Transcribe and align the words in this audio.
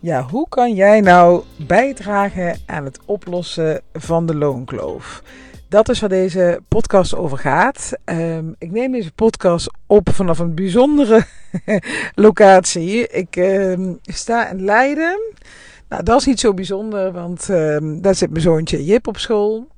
Ja, 0.00 0.22
hoe 0.22 0.48
kan 0.48 0.74
jij 0.74 1.00
nou 1.00 1.42
bijdragen 1.56 2.58
aan 2.66 2.84
het 2.84 2.98
oplossen 3.04 3.80
van 3.92 4.26
de 4.26 4.34
loonkloof? 4.34 5.22
Dat 5.68 5.88
is 5.88 6.00
waar 6.00 6.08
deze 6.08 6.60
podcast 6.68 7.14
over 7.14 7.38
gaat. 7.38 7.92
Um, 8.04 8.54
ik 8.58 8.70
neem 8.70 8.92
deze 8.92 9.12
podcast 9.12 9.70
op 9.86 10.08
vanaf 10.12 10.38
een 10.38 10.54
bijzondere 10.54 11.24
locatie. 12.14 13.08
Ik 13.08 13.36
um, 13.36 13.98
sta 14.02 14.48
in 14.48 14.64
Leiden. 14.64 15.20
Nou, 15.88 16.02
dat 16.02 16.20
is 16.20 16.26
niet 16.26 16.40
zo 16.40 16.54
bijzonder, 16.54 17.12
want 17.12 17.48
um, 17.48 18.00
daar 18.00 18.14
zit 18.14 18.30
mijn 18.30 18.42
zoontje 18.42 18.84
Jip 18.84 19.06
op 19.06 19.18
school. 19.18 19.68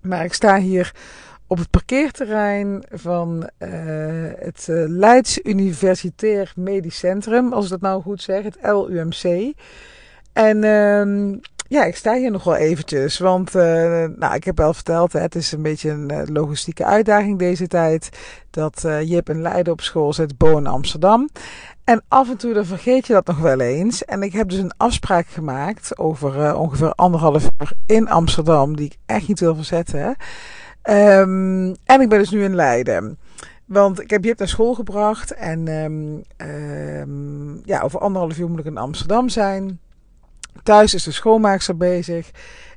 Maar 0.00 0.24
ik 0.24 0.32
sta 0.32 0.58
hier 0.58 0.94
op 1.52 1.58
het 1.58 1.70
parkeerterrein 1.70 2.84
van 2.90 3.50
uh, 3.58 3.68
het 4.38 4.66
uh, 4.70 4.84
Leids 4.88 5.40
Universitair 5.42 6.52
Medisch 6.56 6.98
Centrum, 6.98 7.52
als 7.52 7.64
ik 7.64 7.70
dat 7.70 7.80
nou 7.80 8.02
goed 8.02 8.22
zeg, 8.22 8.42
het 8.44 8.58
LUMC. 8.62 9.52
En 10.32 10.56
uh, 10.62 11.38
ja, 11.68 11.84
ik 11.84 11.96
sta 11.96 12.14
hier 12.14 12.30
nog 12.30 12.44
wel 12.44 12.56
eventjes, 12.56 13.18
want 13.18 13.54
uh, 13.54 13.62
nou, 14.16 14.34
ik 14.34 14.44
heb 14.44 14.56
wel 14.56 14.74
verteld, 14.74 15.12
hè, 15.12 15.20
het 15.20 15.34
is 15.34 15.52
een 15.52 15.62
beetje 15.62 15.90
een 15.90 16.32
logistieke 16.32 16.84
uitdaging 16.84 17.38
deze 17.38 17.66
tijd, 17.66 18.08
dat 18.50 18.86
Jip 19.04 19.28
en 19.28 19.42
Leiden 19.42 19.72
op 19.72 19.80
school 19.80 20.12
zit, 20.12 20.38
Bo 20.38 20.58
in 20.58 20.66
Amsterdam. 20.66 21.28
En 21.84 22.02
af 22.08 22.30
en 22.30 22.36
toe 22.36 22.52
dan 22.52 22.64
vergeet 22.64 23.06
je 23.06 23.12
dat 23.12 23.26
nog 23.26 23.38
wel 23.38 23.60
eens. 23.60 24.04
En 24.04 24.22
ik 24.22 24.32
heb 24.32 24.48
dus 24.48 24.58
een 24.58 24.76
afspraak 24.76 25.26
gemaakt 25.26 25.98
over 25.98 26.56
ongeveer 26.56 26.92
anderhalf 26.92 27.44
uur 27.58 27.72
in 27.86 28.08
Amsterdam, 28.08 28.76
die 28.76 28.86
ik 28.86 28.96
echt 29.06 29.28
niet 29.28 29.40
wil 29.40 29.54
verzetten. 29.54 30.16
Um, 30.90 31.76
en 31.84 32.00
ik 32.00 32.08
ben 32.08 32.18
dus 32.18 32.30
nu 32.30 32.44
in 32.44 32.54
Leiden. 32.54 33.18
Want 33.64 34.00
ik 34.00 34.10
heb 34.10 34.24
Jip 34.24 34.38
naar 34.38 34.48
school 34.48 34.74
gebracht. 34.74 35.34
En 35.34 35.68
um, 35.68 36.22
um, 36.46 37.60
ja, 37.64 37.80
over 37.80 38.00
anderhalf 38.00 38.38
uur 38.38 38.48
moet 38.48 38.58
ik 38.58 38.64
in 38.64 38.76
Amsterdam 38.76 39.28
zijn. 39.28 39.80
Thuis 40.62 40.94
is 40.94 41.02
de 41.02 41.12
schoonmaakster 41.12 41.76
bezig. 41.76 42.30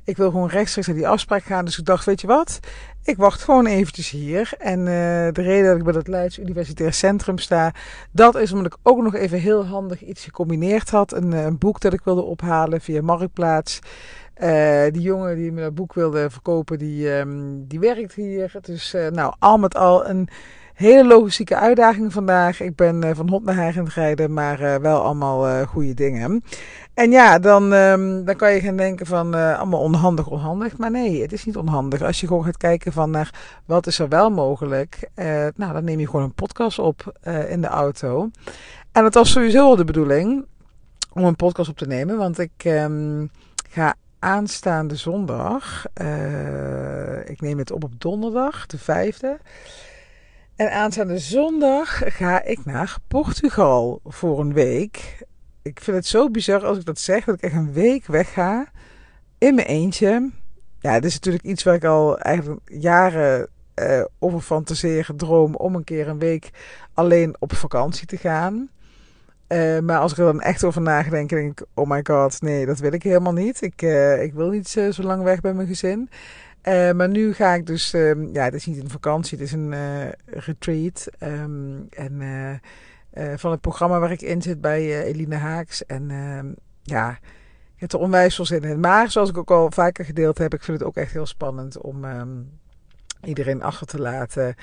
Ik 0.04 0.16
wil 0.16 0.30
gewoon 0.30 0.48
rechtstreeks 0.48 0.86
naar 0.86 0.96
die 0.96 1.08
afspraak 1.08 1.42
gaan. 1.42 1.64
Dus 1.64 1.78
ik 1.78 1.84
dacht, 1.84 2.04
weet 2.04 2.20
je 2.20 2.26
wat? 2.26 2.60
Ik 3.04 3.16
wacht 3.16 3.42
gewoon 3.42 3.66
eventjes 3.66 4.10
hier. 4.10 4.52
En 4.58 4.78
uh, 4.78 4.86
de 4.86 5.42
reden 5.42 5.66
dat 5.66 5.76
ik 5.76 5.84
bij 5.84 5.94
het 5.94 6.08
Leids 6.08 6.38
Universitair 6.38 6.92
Centrum 6.92 7.38
sta, 7.38 7.72
dat 8.10 8.34
is 8.34 8.52
omdat 8.52 8.72
ik 8.72 8.78
ook 8.82 9.02
nog 9.02 9.14
even 9.14 9.38
heel 9.38 9.66
handig 9.66 10.02
iets 10.02 10.24
gecombineerd 10.24 10.90
had. 10.90 11.12
Een, 11.12 11.32
een 11.32 11.58
boek 11.58 11.80
dat 11.80 11.92
ik 11.92 12.00
wilde 12.04 12.22
ophalen 12.22 12.80
via 12.80 13.02
Marktplaats. 13.02 13.80
Uh, 14.42 14.84
die 14.92 15.02
jongen 15.02 15.36
die 15.36 15.52
me 15.52 15.60
dat 15.60 15.74
boek 15.74 15.94
wilde 15.94 16.30
verkopen, 16.30 16.78
die, 16.78 17.10
um, 17.10 17.64
die 17.66 17.80
werkt 17.80 18.14
hier. 18.14 18.52
Dus 18.60 18.94
uh, 18.94 19.08
nou, 19.08 19.34
al 19.38 19.58
met 19.58 19.76
al 19.76 20.08
een 20.08 20.28
hele 20.74 21.04
logistieke 21.04 21.56
uitdaging 21.56 22.12
vandaag. 22.12 22.60
Ik 22.60 22.76
ben 22.76 23.04
uh, 23.04 23.10
van 23.14 23.28
hond 23.28 23.44
naar 23.44 23.54
her 23.54 23.84
rijden, 23.94 24.32
maar 24.32 24.80
wel 24.80 25.00
allemaal 25.00 25.66
goede 25.66 25.94
dingen. 25.94 26.42
En 26.94 27.10
ja, 27.10 27.38
dan, 27.38 27.72
um, 27.72 28.24
dan 28.24 28.36
kan 28.36 28.52
je 28.52 28.60
gaan 28.60 28.76
denken 28.76 29.06
van 29.06 29.34
allemaal 29.34 29.80
onhandig, 29.80 30.26
onhandig. 30.28 30.76
Maar 30.76 30.90
nee, 30.90 31.22
het 31.22 31.32
is 31.32 31.44
niet 31.44 31.56
onhandig. 31.56 32.02
Als 32.02 32.20
je 32.20 32.26
gewoon 32.26 32.44
gaat 32.44 32.56
kijken 32.56 32.92
van 32.92 33.10
naar 33.10 33.60
wat 33.64 33.86
is 33.86 33.98
er 33.98 34.08
wel 34.08 34.30
mogelijk. 34.30 35.10
nou, 35.54 35.72
dan 35.72 35.84
neem 35.84 36.00
je 36.00 36.06
gewoon 36.06 36.24
een 36.24 36.34
podcast 36.34 36.78
op 36.78 37.18
in 37.48 37.60
de 37.60 37.66
auto. 37.68 38.30
En 38.92 39.02
dat 39.02 39.14
was 39.14 39.30
sowieso 39.30 39.64
al 39.64 39.76
de 39.76 39.84
bedoeling 39.84 40.46
om 41.12 41.24
een 41.24 41.36
podcast 41.36 41.68
op 41.68 41.76
te 41.76 41.86
nemen. 41.86 42.16
Want 42.16 42.38
ik 42.38 42.64
um, 42.64 43.30
ga 43.68 43.94
aanstaande 44.18 44.96
zondag. 44.96 45.84
Uh, 46.02 47.28
ik 47.28 47.40
neem 47.40 47.58
het 47.58 47.70
op 47.70 47.84
op 47.84 48.00
donderdag, 48.00 48.66
de 48.66 48.78
vijfde. 48.78 49.38
En 50.56 50.72
aanstaande 50.72 51.18
zondag 51.18 52.02
ga 52.04 52.42
ik 52.42 52.64
naar 52.64 52.96
Portugal 53.08 54.00
voor 54.04 54.40
een 54.40 54.52
week. 54.52 55.24
Ik 55.62 55.80
vind 55.80 55.96
het 55.96 56.06
zo 56.06 56.30
bizar 56.30 56.64
als 56.64 56.78
ik 56.78 56.84
dat 56.84 56.98
zeg, 56.98 57.24
dat 57.24 57.34
ik 57.34 57.42
echt 57.42 57.54
een 57.54 57.72
week 57.72 58.06
wegga 58.06 58.66
in 59.38 59.54
mijn 59.54 59.66
eentje. 59.66 60.30
Ja, 60.80 60.92
het 60.92 61.04
is 61.04 61.14
natuurlijk 61.14 61.44
iets 61.44 61.62
waar 61.62 61.74
ik 61.74 61.84
al 61.84 62.18
eigenlijk 62.18 62.60
jaren 62.64 63.48
uh, 63.74 64.04
over 64.18 64.40
fantaseer, 64.40 65.08
droom 65.16 65.54
om 65.54 65.74
een 65.74 65.84
keer 65.84 66.08
een 66.08 66.18
week 66.18 66.50
alleen 66.94 67.36
op 67.38 67.54
vakantie 67.54 68.06
te 68.06 68.16
gaan. 68.16 68.70
Uh, 69.48 69.78
maar 69.78 69.98
als 69.98 70.12
ik 70.12 70.18
er 70.18 70.24
dan 70.24 70.40
echt 70.40 70.64
over 70.64 70.82
nadenk, 70.82 71.30
denk 71.30 71.60
ik: 71.60 71.66
oh 71.74 71.88
my 71.88 72.00
god, 72.02 72.42
nee, 72.42 72.66
dat 72.66 72.78
wil 72.78 72.92
ik 72.92 73.02
helemaal 73.02 73.32
niet. 73.32 73.62
Ik, 73.62 73.82
uh, 73.82 74.22
ik 74.22 74.34
wil 74.34 74.50
niet 74.50 74.74
uh, 74.78 74.92
zo 74.92 75.02
lang 75.02 75.22
weg 75.22 75.40
bij 75.40 75.54
mijn 75.54 75.68
gezin. 75.68 76.08
maar 76.96 77.08
nu 77.08 77.34
ga 77.34 77.54
ik 77.54 77.66
dus, 77.66 77.92
ehm, 77.92 78.26
ja, 78.32 78.44
het 78.44 78.54
is 78.54 78.66
niet 78.66 78.82
een 78.82 78.90
vakantie, 78.90 79.38
het 79.38 79.46
is 79.46 79.52
een 79.52 79.74
retreat. 80.26 81.08
Um, 81.22 81.86
en 81.90 82.22
van 83.36 83.50
het 83.50 83.60
programma 83.60 83.98
waar 83.98 84.10
ik 84.10 84.22
in 84.22 84.42
zit 84.42 84.60
bij 84.60 85.02
Eline 85.02 85.36
Haaks. 85.36 85.86
En 85.86 86.10
ehm, 86.10 86.46
ja, 86.82 87.10
ik 87.74 87.80
heb 87.80 87.92
er 87.92 87.98
onwijs 87.98 88.34
veel 88.34 88.46
zin 88.46 88.62
in. 88.62 88.80
Maar 88.80 89.10
zoals 89.10 89.28
ik 89.28 89.38
ook 89.38 89.50
al 89.50 89.70
vaker 89.70 90.04
gedeeld 90.04 90.38
heb, 90.38 90.54
ik 90.54 90.62
vind 90.62 90.78
het 90.78 90.88
ook 90.88 90.96
echt 90.96 91.12
heel 91.12 91.26
spannend 91.26 91.80
om 91.80 92.04
iedereen 93.24 93.62
achter 93.62 93.86
te 93.86 94.00
laten. 94.00 94.54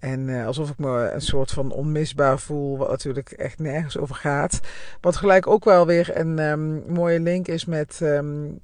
En 0.00 0.28
uh, 0.28 0.46
alsof 0.46 0.70
ik 0.70 0.78
me 0.78 1.10
een 1.10 1.20
soort 1.20 1.50
van 1.50 1.70
onmisbaar 1.70 2.38
voel, 2.38 2.78
wat 2.78 2.90
natuurlijk 2.90 3.30
echt 3.30 3.58
nergens 3.58 3.98
over 3.98 4.14
gaat. 4.14 4.60
Wat 5.00 5.16
gelijk 5.16 5.46
ook 5.46 5.64
wel 5.64 5.86
weer 5.86 6.16
een 6.16 6.38
um, 6.38 6.82
mooie 6.86 7.20
link 7.20 7.48
is 7.48 7.64
met 7.64 8.00
um, 8.02 8.60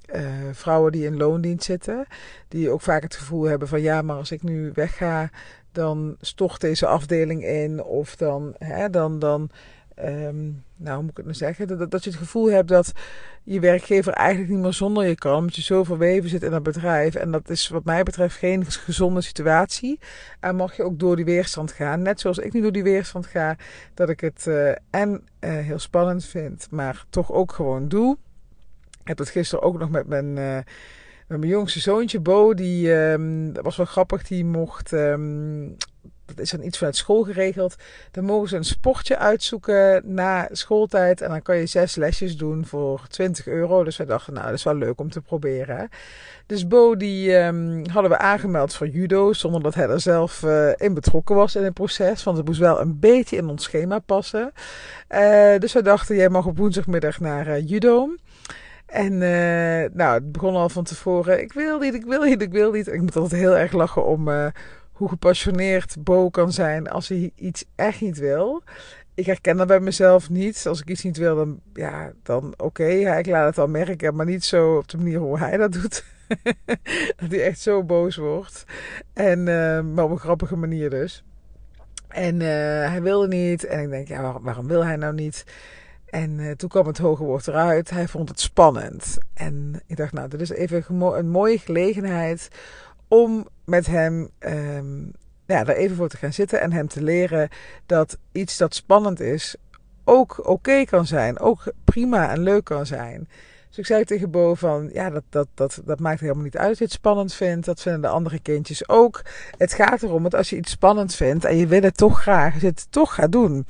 vrouwen 0.51 0.91
die 0.91 1.05
in 1.05 1.17
loondienst 1.17 1.65
zitten. 1.65 2.05
Die 2.47 2.69
ook 2.69 2.81
vaak 2.81 3.03
het 3.03 3.15
gevoel 3.15 3.43
hebben 3.43 3.67
van 3.67 3.81
ja, 3.81 4.01
maar 4.01 4.15
als 4.15 4.31
ik 4.31 4.43
nu 4.43 4.71
wegga, 4.73 5.29
dan 5.71 6.15
stort 6.21 6.61
deze 6.61 6.85
afdeling 6.85 7.45
in. 7.45 7.83
Of 7.83 8.15
dan, 8.15 8.55
hè, 8.57 8.89
dan, 8.89 9.19
dan 9.19 9.49
um, 10.03 10.63
nou, 10.75 10.93
hoe 10.93 11.01
moet 11.01 11.11
ik 11.11 11.17
het 11.17 11.25
nou 11.25 11.37
zeggen? 11.37 11.67
Dat, 11.67 11.91
dat 11.91 12.03
je 12.03 12.09
het 12.09 12.19
gevoel 12.19 12.49
hebt 12.49 12.67
dat 12.67 12.91
je 13.43 13.59
werkgever 13.59 14.13
eigenlijk 14.13 14.49
niet 14.51 14.59
meer 14.59 14.73
zonder 14.73 15.07
je 15.07 15.15
kan. 15.15 15.35
Omdat 15.35 15.55
je 15.55 15.61
zo 15.61 15.83
verweven 15.83 16.29
zit 16.29 16.43
in 16.43 16.51
dat 16.51 16.63
bedrijf. 16.63 17.15
En 17.15 17.31
dat 17.31 17.49
is 17.49 17.67
wat 17.67 17.83
mij 17.83 18.03
betreft 18.03 18.35
geen 18.35 18.65
gezonde 18.65 19.21
situatie. 19.21 19.99
En 20.39 20.55
mag 20.55 20.75
je 20.75 20.83
ook 20.83 20.99
door 20.99 21.15
die 21.15 21.25
weerstand 21.25 21.71
gaan. 21.71 22.01
Net 22.01 22.19
zoals 22.19 22.37
ik 22.37 22.53
nu 22.53 22.61
door 22.61 22.71
die 22.71 22.83
weerstand 22.83 23.25
ga. 23.25 23.55
Dat 23.93 24.09
ik 24.09 24.19
het 24.19 24.45
uh, 24.47 24.69
en 24.89 25.09
uh, 25.11 25.51
heel 25.51 25.79
spannend 25.79 26.25
vind. 26.25 26.67
Maar 26.71 27.05
toch 27.09 27.31
ook 27.31 27.51
gewoon 27.51 27.87
doe. 27.87 28.17
Ik 29.01 29.07
heb 29.07 29.17
het 29.17 29.29
gisteren 29.29 29.63
ook 29.63 29.79
nog 29.79 29.89
met 29.89 30.07
mijn... 30.07 30.37
Uh, 30.37 30.57
met 31.27 31.39
mijn 31.39 31.51
jongste 31.51 31.79
zoontje 31.79 32.19
Bo, 32.19 32.53
die 32.53 32.87
dat 33.51 33.63
was 33.63 33.77
wel 33.77 33.85
grappig, 33.85 34.23
die 34.23 34.45
mocht 34.45 34.91
um, 34.91 35.75
dat 36.27 36.39
is 36.39 36.51
dan 36.51 36.63
iets 36.63 36.77
vanuit 36.77 36.95
school 36.95 37.23
geregeld. 37.23 37.75
Dan 38.11 38.23
mogen 38.23 38.49
ze 38.49 38.55
een 38.55 38.63
sportje 38.63 39.17
uitzoeken 39.17 40.01
na 40.05 40.47
schooltijd. 40.51 41.21
En 41.21 41.29
dan 41.29 41.41
kan 41.41 41.57
je 41.57 41.65
zes 41.65 41.95
lesjes 41.95 42.37
doen 42.37 42.65
voor 42.65 43.07
20 43.09 43.47
euro. 43.47 43.83
Dus 43.83 43.97
wij 43.97 44.05
dachten, 44.05 44.33
nou, 44.33 44.45
dat 44.45 44.55
is 44.55 44.63
wel 44.63 44.75
leuk 44.75 44.99
om 44.99 45.09
te 45.09 45.21
proberen. 45.21 45.89
Dus 46.45 46.67
Bo, 46.67 46.95
die 46.95 47.35
um, 47.35 47.89
hadden 47.89 48.11
we 48.11 48.17
aangemeld 48.17 48.75
voor 48.75 48.87
judo. 48.87 49.33
Zonder 49.33 49.63
dat 49.63 49.75
hij 49.75 49.87
er 49.87 50.01
zelf 50.01 50.43
uh, 50.43 50.69
in 50.75 50.93
betrokken 50.93 51.35
was 51.35 51.55
in 51.55 51.63
het 51.63 51.73
proces. 51.73 52.23
Want 52.23 52.37
het 52.37 52.45
moest 52.45 52.59
wel 52.59 52.81
een 52.81 52.99
beetje 52.99 53.37
in 53.37 53.47
ons 53.49 53.63
schema 53.63 53.99
passen. 53.99 54.51
Uh, 55.09 55.57
dus 55.57 55.73
wij 55.73 55.81
dachten, 55.81 56.15
jij 56.15 56.29
mag 56.29 56.45
op 56.45 56.57
woensdagmiddag 56.57 57.19
naar 57.19 57.47
uh, 57.47 57.67
judo. 57.69 58.15
En 58.85 59.17
nou, 59.93 60.13
het 60.13 60.31
begon 60.31 60.55
al 60.55 60.69
van 60.69 60.83
tevoren. 60.83 61.41
Ik 61.41 61.53
wil 61.53 61.79
niet, 61.79 61.93
ik 61.93 62.05
wil 62.05 62.23
niet, 62.23 62.41
ik 62.41 62.51
wil 62.51 62.71
niet. 62.71 62.87
Ik 62.87 63.01
moet 63.01 63.15
altijd 63.15 63.41
heel 63.41 63.57
erg 63.57 63.71
lachen 63.71 64.05
om 64.05 64.29
hoe 64.97 65.09
gepassioneerd 65.09 65.95
Bo 66.03 66.29
kan 66.29 66.51
zijn 66.51 66.89
als 66.89 67.07
hij 67.07 67.31
iets 67.35 67.65
echt 67.75 68.01
niet 68.01 68.17
wil. 68.17 68.63
Ik 69.13 69.25
herken 69.25 69.57
dat 69.57 69.67
bij 69.67 69.79
mezelf 69.79 70.29
niet. 70.29 70.65
Als 70.67 70.81
ik 70.81 70.89
iets 70.89 71.03
niet 71.03 71.17
wil, 71.17 71.35
dan, 71.35 71.59
ja, 71.73 72.11
dan 72.23 72.53
oké. 72.57 72.85
Ik 73.17 73.25
laat 73.25 73.47
het 73.47 73.57
al 73.57 73.67
merken, 73.67 74.15
maar 74.15 74.25
niet 74.25 74.43
zo 74.43 74.77
op 74.77 74.87
de 74.87 74.97
manier 74.97 75.17
hoe 75.17 75.37
hij 75.37 75.57
dat 75.57 75.71
doet. 75.71 76.05
dat 77.17 77.29
hij 77.29 77.43
echt 77.43 77.59
zo 77.59 77.83
boos 77.83 78.15
wordt. 78.15 78.63
En, 79.13 79.39
uh, 79.39 79.81
maar 79.81 80.03
op 80.03 80.11
een 80.11 80.19
grappige 80.19 80.55
manier 80.55 80.89
dus. 80.89 81.23
En 82.07 82.35
uh, 82.35 82.47
hij 82.89 83.01
wilde 83.01 83.27
niet. 83.27 83.63
En 83.63 83.79
ik 83.79 83.89
denk, 83.89 84.07
ja, 84.07 84.39
waarom, 84.41 84.67
wil 84.67 84.85
hij 84.85 84.95
nou 84.95 85.13
niet? 85.13 85.43
En 86.05 86.39
uh, 86.39 86.51
toen 86.51 86.69
kwam 86.69 86.87
het 86.87 86.97
hoge 86.97 87.23
woord 87.23 87.47
eruit. 87.47 87.89
Hij 87.89 88.07
vond 88.07 88.29
het 88.29 88.39
spannend. 88.39 89.17
En 89.33 89.81
ik 89.85 89.97
dacht, 89.97 90.13
nou, 90.13 90.27
dit 90.27 90.41
is 90.41 90.49
even 90.49 90.85
een 90.89 91.29
mooie 91.29 91.59
gelegenheid 91.59 92.49
om 93.07 93.47
met 93.65 93.87
hem 93.87 94.29
um, 94.39 95.11
ja, 95.45 95.65
er 95.65 95.75
even 95.75 95.95
voor 95.95 96.09
te 96.09 96.17
gaan 96.17 96.33
zitten 96.33 96.61
en 96.61 96.71
hem 96.71 96.87
te 96.87 97.03
leren 97.03 97.49
dat 97.85 98.17
iets 98.31 98.57
dat 98.57 98.75
spannend 98.75 99.19
is 99.19 99.55
ook 100.03 100.47
oké 100.47 100.83
kan 100.83 101.05
zijn, 101.05 101.39
ook 101.39 101.71
prima 101.83 102.29
en 102.29 102.39
leuk 102.39 102.63
kan 102.63 102.85
zijn. 102.85 103.27
Dus 103.67 103.77
ik 103.77 103.85
zei 103.85 104.03
tegen 104.03 104.31
Bo 104.31 104.55
van, 104.55 104.89
ja, 104.93 105.09
dat, 105.09 105.23
dat, 105.29 105.47
dat, 105.53 105.81
dat 105.85 105.99
maakt 105.99 106.19
helemaal 106.19 106.43
niet 106.43 106.57
uit 106.57 106.69
als 106.69 106.77
je 106.77 106.83
het 106.83 106.93
spannend 106.93 107.33
vindt. 107.33 107.65
Dat 107.65 107.81
vinden 107.81 108.01
de 108.01 108.07
andere 108.07 108.39
kindjes 108.39 108.89
ook. 108.89 109.21
Het 109.57 109.73
gaat 109.73 110.03
erom 110.03 110.23
dat 110.23 110.35
als 110.35 110.49
je 110.49 110.57
iets 110.57 110.71
spannend 110.71 111.15
vindt 111.15 111.45
en 111.45 111.57
je 111.57 111.67
wil 111.67 111.81
het 111.81 111.97
toch 111.97 112.21
graag, 112.21 112.61
je 112.61 112.65
het 112.65 112.87
toch 112.89 113.13
gaat 113.13 113.31
doen. 113.31 113.65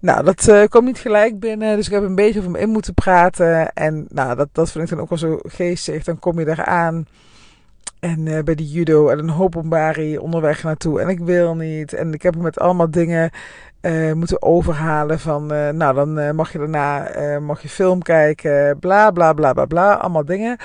Nou, 0.00 0.24
dat 0.24 0.48
uh, 0.48 0.64
kwam 0.64 0.84
niet 0.84 0.98
gelijk 0.98 1.38
binnen, 1.38 1.76
dus 1.76 1.86
ik 1.86 1.92
heb 1.92 2.02
een 2.02 2.14
beetje 2.14 2.38
over 2.38 2.52
hem 2.52 2.60
in 2.60 2.68
moeten 2.68 2.94
praten. 2.94 3.72
En 3.72 4.06
nou, 4.08 4.36
dat, 4.36 4.48
dat 4.52 4.70
vind 4.70 4.84
ik 4.84 4.90
dan 4.90 5.00
ook 5.00 5.08
wel 5.08 5.18
zo 5.18 5.38
geestig. 5.42 6.04
Dan 6.04 6.18
kom 6.18 6.38
je 6.38 6.48
eraan. 6.48 7.06
En 8.00 8.26
uh, 8.26 8.38
bij 8.42 8.54
de 8.54 8.68
judo 8.68 9.08
en 9.08 9.18
een 9.18 9.28
hoop 9.28 9.56
ombari 9.56 10.18
onderweg 10.18 10.62
naartoe. 10.62 11.00
En 11.00 11.08
ik 11.08 11.18
wil 11.18 11.54
niet. 11.54 11.92
En 11.92 12.14
ik 12.14 12.22
heb 12.22 12.34
hem 12.34 12.42
met 12.42 12.58
allemaal 12.58 12.90
dingen 12.90 13.30
uh, 13.82 14.12
moeten 14.12 14.42
overhalen 14.42 15.20
van, 15.20 15.52
uh, 15.52 15.68
nou 15.68 15.94
dan 15.94 16.34
mag 16.34 16.52
je 16.52 16.58
daarna 16.58 17.08
mag 17.40 17.62
je 17.62 17.68
film 17.68 18.02
kijken, 18.02 18.78
bla 18.78 19.10
bla 19.10 19.32
bla 19.32 19.52
bla 19.52 19.64
bla, 19.64 19.94
allemaal 19.94 20.24
dingen. 20.24 20.56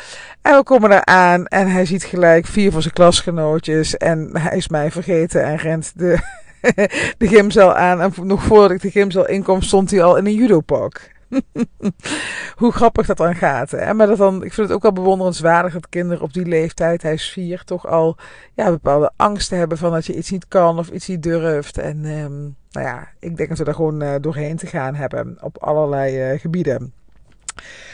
En 0.42 0.56
we 0.56 0.64
komen 0.64 0.90
daar 0.90 1.06
aan 1.06 1.46
en 1.46 1.68
hij 1.68 1.86
ziet 1.86 2.04
gelijk 2.04 2.46
vier 2.46 2.72
van 2.72 2.82
zijn 2.82 2.94
klasgenootjes 2.94 3.98
en 3.98 4.30
hij 4.38 4.58
is 4.58 4.68
mij 4.68 4.92
vergeten 4.92 5.44
en 5.44 5.58
rent 5.58 5.92
de, 5.96 6.18
de 7.18 7.28
gymzaal 7.28 7.76
aan. 7.76 8.02
En 8.02 8.14
nog 8.24 8.44
voordat 8.44 8.72
ik 8.72 8.82
de 8.82 8.92
gymzaal 8.92 9.28
inkom 9.28 9.62
stond 9.62 9.92
hij 9.92 10.04
al 10.04 10.16
in 10.16 10.26
een 10.26 10.36
judopak. 10.36 11.14
Hoe 12.62 12.72
grappig 12.72 13.06
dat 13.06 13.18
dan 13.18 13.36
gaat. 13.36 13.72
Hè? 13.72 13.94
Maar 13.94 14.08
dat 14.08 14.18
dan, 14.18 14.44
ik 14.44 14.54
vind 14.54 14.68
het 14.68 14.76
ook 14.76 14.82
wel 14.82 14.92
bewonderenswaardig 14.92 15.74
dat 15.74 15.90
kinderen 15.90 16.24
op 16.24 16.34
die 16.34 16.46
leeftijd, 16.46 17.02
hij 17.02 17.14
is 17.14 17.30
vier, 17.32 17.64
toch 17.64 17.88
al 17.88 18.18
ja, 18.54 18.70
bepaalde 18.70 19.12
angsten 19.16 19.58
hebben 19.58 19.78
van 19.78 19.92
dat 19.92 20.06
je 20.06 20.16
iets 20.16 20.32
niet 20.32 20.48
kan 20.48 20.80
of 20.80 20.90
iets 20.90 21.08
niet 21.08 21.24
durft. 21.24 21.78
En 21.78 22.06
um, 22.06 22.56
nou 22.72 22.86
ja, 22.88 23.08
ik 23.20 23.38
denk 23.38 23.50
dat 23.50 23.58
we 23.58 23.66
er 23.66 23.74
gewoon 23.74 24.04
uh, 24.04 24.16
doorheen 24.22 24.58
te 24.58 24.68
gaan 24.68 24.96
hebben 24.96 25.38
op 25.42 25.58
allerlei 25.58 26.32
uh, 26.32 26.40
gebieden. 26.40 26.94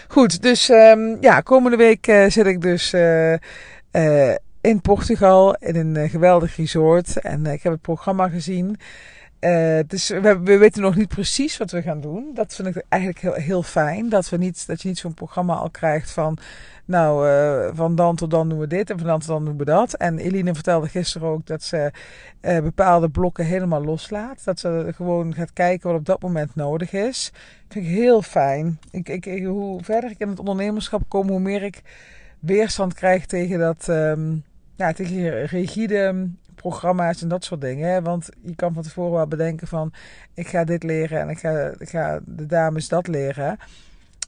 Goed, 0.08 0.42
dus 0.42 0.70
um, 0.70 1.18
ja, 1.22 1.42
komende 1.42 1.78
week 1.78 2.08
uh, 2.08 2.26
zit 2.30 2.46
ik 2.46 2.62
dus 2.62 2.94
in 4.62 4.82
Portugal 4.82 5.56
in 5.56 5.76
een 5.76 6.10
geweldig 6.10 6.56
resort. 6.56 7.18
En 7.18 7.46
ik 7.46 7.64
heb 7.64 7.72
het 7.72 7.82
programma 7.82 8.30
gezien. 8.30 8.78
Uh, 9.42 9.80
dus 9.88 10.10
we, 10.10 10.40
we, 10.44 10.58
weten 10.58 10.82
nog 10.82 10.96
niet 10.96 11.08
precies 11.08 11.58
wat 11.58 11.72
we 11.72 11.82
gaan 11.82 12.02
doen. 12.02 12.32
Dat 12.34 12.56
vind 12.56 12.68
ik 12.68 12.84
eigenlijk 12.90 13.22
heel, 13.22 13.34
heel 13.34 13.64
fijn. 13.64 14.10
Dat, 14.10 14.30
we 14.30 14.38
niet, 14.38 14.68
dat 14.68 14.82
je 14.82 14.88
niet 14.88 14.98
zo'n 14.98 15.14
programma 15.14 15.56
al 15.56 15.70
krijgt 15.70 16.12
van. 16.12 16.38
Nou, 16.86 17.30
uh, 17.30 17.70
van 17.74 17.96
dan 17.96 18.16
tot 18.16 18.32
dan 18.32 18.50
doen 18.50 18.60
we 18.60 18.68
dit 18.68 18.90
en 18.90 18.98
van 18.98 19.08
dan 19.08 19.20
tot 19.20 19.28
dan 19.28 19.46
doen 19.46 19.58
we 19.58 19.66
dat. 19.66 19.94
En 19.94 20.18
Eline 20.18 20.54
vertelde 20.54 20.88
gisteren 20.88 21.28
ook 21.28 21.46
dat 21.46 21.64
ze 21.64 21.92
uh, 22.42 22.60
bepaalde 22.60 23.10
blokken 23.10 23.46
helemaal 23.46 23.84
loslaat. 23.84 24.44
Dat 24.44 24.60
ze 24.60 24.92
gewoon 24.96 25.34
gaat 25.34 25.54
kijken 25.54 25.90
wat 25.90 26.00
op 26.00 26.06
dat 26.06 26.22
moment 26.22 26.56
nodig 26.56 26.94
is. 26.94 27.32
Dat 27.34 27.74
vind 27.74 27.86
ik 27.86 27.92
heel 27.92 28.22
fijn. 28.22 28.80
Ik, 28.92 29.10
ik, 29.10 29.46
hoe 29.46 29.84
verder 29.84 30.12
ik 30.12 30.20
in 30.20 30.30
het 30.30 30.40
ondernemerschap 30.40 31.02
kom, 31.08 31.30
hoe 31.30 31.40
meer 31.40 31.64
ik 31.64 31.82
weerstand 32.40 32.94
krijg 32.94 33.26
tegen 33.26 33.60
dat. 33.60 33.88
Um, 33.88 34.44
ja, 34.82 34.94
tegen 34.94 35.46
rigide 35.46 36.30
programma's 36.62 37.22
en 37.22 37.28
dat 37.28 37.44
soort 37.44 37.62
dingen. 37.62 38.04
Want 38.04 38.30
je 38.42 38.56
kan 38.56 38.74
van 38.74 38.84
tevoren 38.84 39.12
wel 39.12 39.28
bedenken 39.28 39.68
van 39.68 39.94
ik 40.34 40.48
ga 40.48 40.64
dit 40.64 40.84
leren 40.84 41.20
en 41.20 41.30
ik 41.30 41.40
ga, 41.40 41.72
ik 41.78 41.90
ga 41.90 42.20
de 42.26 42.46
dames 42.46 42.88
dat 42.88 43.08
leren. 43.08 43.58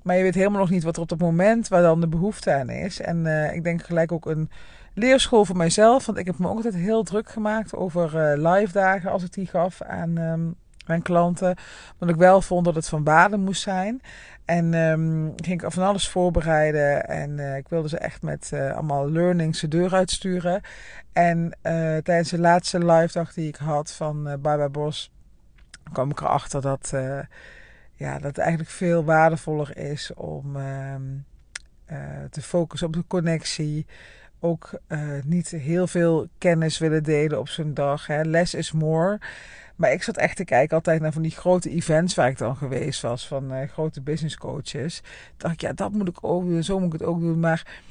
Maar 0.03 0.17
je 0.17 0.23
weet 0.23 0.35
helemaal 0.35 0.59
nog 0.59 0.69
niet 0.69 0.83
wat 0.83 0.95
er 0.95 1.01
op 1.01 1.09
dat 1.09 1.19
moment 1.19 1.67
waar 1.67 1.81
dan 1.81 2.01
de 2.01 2.07
behoefte 2.07 2.53
aan 2.53 2.69
is. 2.69 3.01
En 3.01 3.25
uh, 3.25 3.53
ik 3.53 3.63
denk 3.63 3.83
gelijk 3.83 4.11
ook 4.11 4.25
een 4.25 4.49
leerschool 4.93 5.45
voor 5.45 5.57
mijzelf. 5.57 6.05
Want 6.05 6.17
ik 6.17 6.25
heb 6.25 6.39
me 6.39 6.47
ook 6.49 6.55
altijd 6.55 6.75
heel 6.75 7.03
druk 7.03 7.29
gemaakt 7.29 7.75
over 7.75 8.35
uh, 8.37 8.51
live 8.51 8.73
dagen 8.73 9.11
als 9.11 9.23
ik 9.23 9.33
die 9.33 9.47
gaf 9.47 9.81
aan 9.81 10.17
um, 10.17 10.55
mijn 10.85 11.01
klanten. 11.01 11.55
Want 11.97 12.11
ik 12.11 12.17
wel 12.17 12.41
vond 12.41 12.65
dat 12.65 12.75
het 12.75 12.89
van 12.89 13.03
waarde 13.03 13.37
moest 13.37 13.61
zijn. 13.61 14.01
En 14.45 14.73
um, 14.73 15.33
ging 15.35 15.63
ik 15.63 15.71
van 15.71 15.83
alles 15.83 16.09
voorbereiden. 16.09 17.07
En 17.07 17.37
uh, 17.37 17.57
ik 17.57 17.67
wilde 17.67 17.89
ze 17.89 17.97
echt 17.97 18.21
met 18.21 18.51
uh, 18.53 18.73
allemaal 18.73 19.11
learnings 19.11 19.59
de 19.59 19.67
deur 19.67 19.93
uitsturen. 19.93 20.61
En 21.13 21.45
uh, 21.45 21.51
tijdens 21.97 22.29
de 22.29 22.39
laatste 22.39 22.85
live 22.85 23.13
dag 23.13 23.33
die 23.33 23.47
ik 23.47 23.55
had 23.55 23.91
van 23.91 24.27
uh, 24.27 24.33
Bye 24.39 24.69
Bos, 24.69 25.11
kwam 25.91 26.09
ik 26.09 26.21
erachter 26.21 26.61
dat, 26.61 26.93
ja, 27.93 28.13
dat 28.13 28.23
het 28.23 28.37
eigenlijk 28.37 28.69
veel 28.69 29.03
waardevoller 29.03 29.77
is 29.77 30.13
om 30.13 30.55
uh, 30.55 30.95
te 32.29 32.41
focussen 32.41 32.87
op 32.87 32.93
de 32.93 33.03
connectie. 33.07 33.85
Ook 34.39 34.79
niet 35.25 35.49
heel 35.49 35.87
veel 35.87 36.27
kennis 36.37 36.77
willen 36.77 37.03
delen 37.03 37.39
op 37.39 37.49
zo'n 37.49 37.73
dag. 37.73 38.07
Hè. 38.07 38.21
Less 38.21 38.53
is 38.53 38.71
more. 38.71 39.19
Maar 39.75 39.91
ik 39.91 40.03
zat 40.03 40.17
echt 40.17 40.35
te 40.35 40.45
kijken 40.45 40.75
altijd 40.75 41.01
naar 41.01 41.13
van 41.13 41.21
die 41.21 41.31
grote 41.31 41.69
events 41.69 42.15
waar 42.15 42.29
ik 42.29 42.37
dan 42.37 42.55
geweest 42.55 43.01
was. 43.01 43.27
Van 43.27 43.67
grote 43.67 44.01
business 44.01 44.37
coaches. 44.37 45.01
dacht 45.37 45.53
ik, 45.53 45.61
ja, 45.61 45.73
dat 45.73 45.91
moet 45.91 46.07
ik 46.07 46.17
ook 46.21 46.45
doen. 46.45 46.63
Zo 46.63 46.79
moet 46.79 46.93
ik 46.93 46.99
het 46.99 47.09
ook 47.09 47.19
doen. 47.19 47.39
Maar 47.39 47.81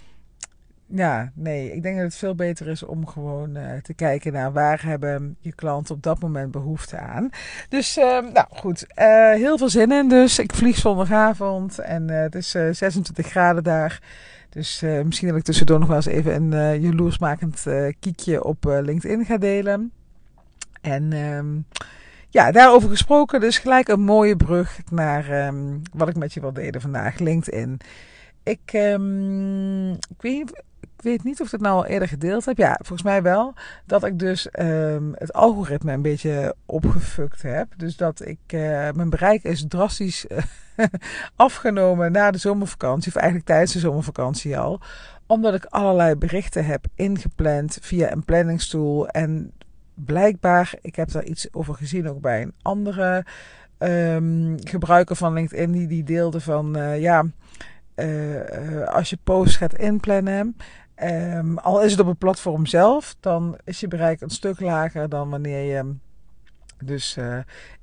ja, 0.95 1.33
nee, 1.35 1.73
ik 1.73 1.83
denk 1.83 1.97
dat 1.97 2.05
het 2.05 2.17
veel 2.17 2.35
beter 2.35 2.69
is 2.69 2.83
om 2.83 3.07
gewoon 3.07 3.57
uh, 3.57 3.73
te 3.83 3.95
kijken 3.95 4.33
naar 4.33 4.53
waar 4.53 4.85
hebben 4.85 5.37
je 5.41 5.55
klanten 5.55 5.95
op 5.95 6.03
dat 6.03 6.21
moment 6.21 6.51
behoefte 6.51 6.99
aan. 6.99 7.31
Dus, 7.69 7.99
uh, 7.99 8.05
nou 8.05 8.47
goed, 8.51 8.87
uh, 8.99 9.33
heel 9.33 9.59
veel 9.59 9.69
zin 9.69 9.93
in. 9.93 10.09
Dus 10.09 10.39
ik 10.39 10.53
vlieg 10.53 10.77
zondagavond 10.77 11.79
en 11.79 12.09
het 12.09 12.35
is 12.35 12.51
26 12.51 13.27
graden 13.27 13.63
daar. 13.63 14.03
Dus 14.51 14.81
misschien 15.05 15.29
dat 15.29 15.37
ik 15.37 15.45
tussendoor 15.45 15.79
nog 15.79 15.89
wel 15.89 15.97
eens 15.97 16.07
even 16.07 16.53
een 16.53 16.81
jaloersmakend 16.81 17.65
kiekje 18.01 18.45
op 18.45 18.65
LinkedIn 18.65 19.25
ga 19.25 19.37
delen. 19.37 19.93
En 20.83 21.13
um, 21.13 21.67
ja, 22.29 22.53
daarover 22.53 22.89
gesproken, 22.89 23.41
dus 23.41 23.59
gelijk 23.59 23.89
een 23.89 24.01
mooie 24.01 24.37
brug 24.37 24.79
naar 24.91 25.47
um, 25.47 25.83
wat 25.93 26.09
ik 26.09 26.17
met 26.17 26.35
je 26.35 26.41
wil 26.41 26.53
delen 26.53 26.81
vandaag, 26.81 27.19
LinkedIn. 27.19 27.81
Ik, 28.43 28.73
um, 28.73 29.99
ik 31.03 31.09
weet 31.11 31.25
niet 31.25 31.41
of 31.41 31.47
ik 31.47 31.53
het 31.53 31.61
nou 31.61 31.77
al 31.77 31.87
eerder 31.87 32.09
gedeeld 32.09 32.45
heb. 32.45 32.57
Ja, 32.57 32.75
volgens 32.79 33.03
mij 33.03 33.23
wel. 33.23 33.55
Dat 33.87 34.05
ik 34.05 34.19
dus 34.19 34.49
het 35.13 35.33
algoritme 35.33 35.93
een 35.93 36.03
beetje 36.03 36.55
opgefukt 36.67 37.43
heb. 37.43 37.69
Dus 37.77 37.97
dat 37.97 38.27
ik, 38.27 38.39
uh, 38.47 38.61
mijn 38.91 39.11
bereik 39.11 39.43
is 39.45 39.65
drastisch 39.69 40.27
uh, 40.29 40.39
afgenomen 41.37 42.13
na 42.13 42.31
de 42.31 42.39
zomervakantie. 42.39 43.09
Of 43.09 43.17
eigenlijk 43.17 43.47
tijdens 43.47 43.73
de 43.73 43.79
zomervakantie 43.79 44.59
al. 44.59 44.81
Omdat 45.27 45.55
ik 45.55 45.65
allerlei 45.65 46.15
berichten 46.15 46.65
heb 46.65 46.85
ingepland 46.95 47.79
via 47.81 48.13
een 48.13 48.25
planningstool. 48.25 49.09
En 49.09 49.53
blijkbaar, 49.95 50.75
ik 50.81 50.97
heb 50.97 51.11
daar 51.11 51.25
iets 51.25 51.49
over 51.53 51.75
gezien 51.75 52.09
ook 52.09 52.21
bij 52.21 52.43
een 52.43 52.55
andere 52.63 53.25
um, 53.79 54.57
gebruiker 54.65 55.17
van 55.17 55.33
LinkedIn. 55.33 55.73
Die, 55.73 55.87
die 55.87 56.05
deelde 56.05 56.41
van, 56.41 56.79
uh, 56.79 57.01
ja... 57.01 57.25
Uh, 57.97 58.89
als 58.89 59.11
je 59.11 59.19
posts 59.25 59.57
gaat 59.57 59.79
inplannen, 59.79 60.57
Um, 61.03 61.59
al 61.59 61.83
is 61.83 61.91
het 61.91 62.01
op 62.01 62.07
het 62.07 62.19
platform 62.19 62.67
zelf, 62.67 63.17
dan 63.21 63.59
is 63.65 63.81
je 63.81 63.89
bereik 63.89 64.21
een 64.21 64.31
stuk 64.31 64.61
lager 64.61 65.09
dan 65.09 65.31
wanneer 65.31 65.75
je 65.75 65.95
dus 66.85 67.17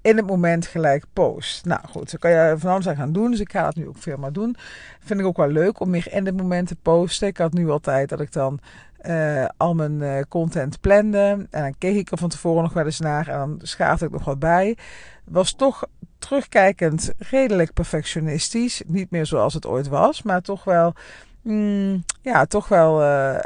in 0.02 0.18
het 0.18 0.28
moment 0.28 0.68
gelijk 0.68 1.06
post. 1.14 1.66
Nou 1.66 1.82
goed, 1.88 2.10
zo 2.10 2.18
kan 2.18 2.32
je 2.32 2.56
van 2.58 2.72
alles 2.72 2.88
aan 2.88 2.96
gaan 2.96 3.12
doen. 3.12 3.32
Dus 3.32 3.40
ik 3.40 3.52
ga 3.52 3.64
dat 3.64 3.76
nu 3.76 3.88
ook 3.88 3.98
veel 3.98 4.18
maar 4.18 4.34
doen. 4.34 4.56
Vind 5.00 5.20
ik 5.20 5.26
ook 5.26 5.38
wel 5.38 5.48
leuk 5.48 5.80
om 5.80 5.90
meer 5.90 6.14
in 6.14 6.26
het 6.26 6.38
moment 6.38 6.68
te 6.68 6.76
posten. 6.76 7.28
Ik 7.28 7.38
had 7.38 7.54
nu 7.54 7.70
altijd 7.70 8.10
dat 8.10 8.20
ik 8.20 8.32
dan 8.32 8.60
uh, 9.02 9.46
al 9.58 9.74
mijn 9.74 10.02
uh, 10.02 10.20
content 10.30 10.80
plande. 10.80 11.48
En 11.50 11.62
dan 11.62 11.76
keek 11.78 11.96
ik 11.96 12.12
er 12.12 12.18
van 12.18 12.30
tevoren 12.30 12.64
nog 12.64 12.74
wel 12.74 12.86
eens 12.86 13.00
naar. 13.00 13.28
En 13.28 13.38
dan 13.38 13.60
schaafde 13.62 14.06
ik 14.06 14.12
nog 14.12 14.26
wat 14.26 14.40
bij. 14.40 14.78
Was 15.26 15.54
toch 15.54 15.86
terugkijkend 16.20 17.14
redelijk 17.18 17.74
perfectionistisch. 17.74 18.82
Niet 18.88 19.12
meer 19.12 19.26
zoals 19.26 19.54
het 19.54 19.66
ooit 19.66 19.88
was. 19.88 20.22
Maar 20.22 20.42
toch 20.42 20.64
wel 20.64 20.94
Mm, 21.42 22.04
ja, 22.22 22.46
toch 22.46 22.68
wel 22.68 23.02
uh, 23.02 23.38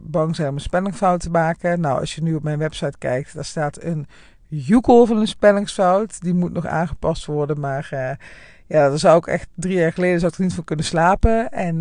bang 0.00 0.36
zijn 0.36 0.48
om 0.48 0.54
een 0.54 0.60
spellingfout 0.60 1.20
te 1.20 1.30
maken. 1.30 1.80
Nou, 1.80 2.00
als 2.00 2.14
je 2.14 2.22
nu 2.22 2.34
op 2.34 2.42
mijn 2.42 2.58
website 2.58 2.98
kijkt, 2.98 3.34
daar 3.34 3.44
staat 3.44 3.82
een 3.82 4.06
joekel 4.48 5.06
van 5.06 5.16
een 5.16 5.28
spellingsfout. 5.28 6.20
Die 6.20 6.34
moet 6.34 6.52
nog 6.52 6.66
aangepast 6.66 7.26
worden, 7.26 7.60
maar 7.60 8.18
ja, 8.66 8.88
daar 8.88 8.98
zou 8.98 9.18
ik 9.18 9.26
echt 9.26 9.48
drie 9.54 9.78
jaar 9.78 9.92
geleden 9.92 10.20
zou 10.20 10.32
ik 10.32 10.38
niet 10.38 10.54
van 10.54 10.64
kunnen 10.64 10.84
slapen. 10.84 11.50
En 11.50 11.78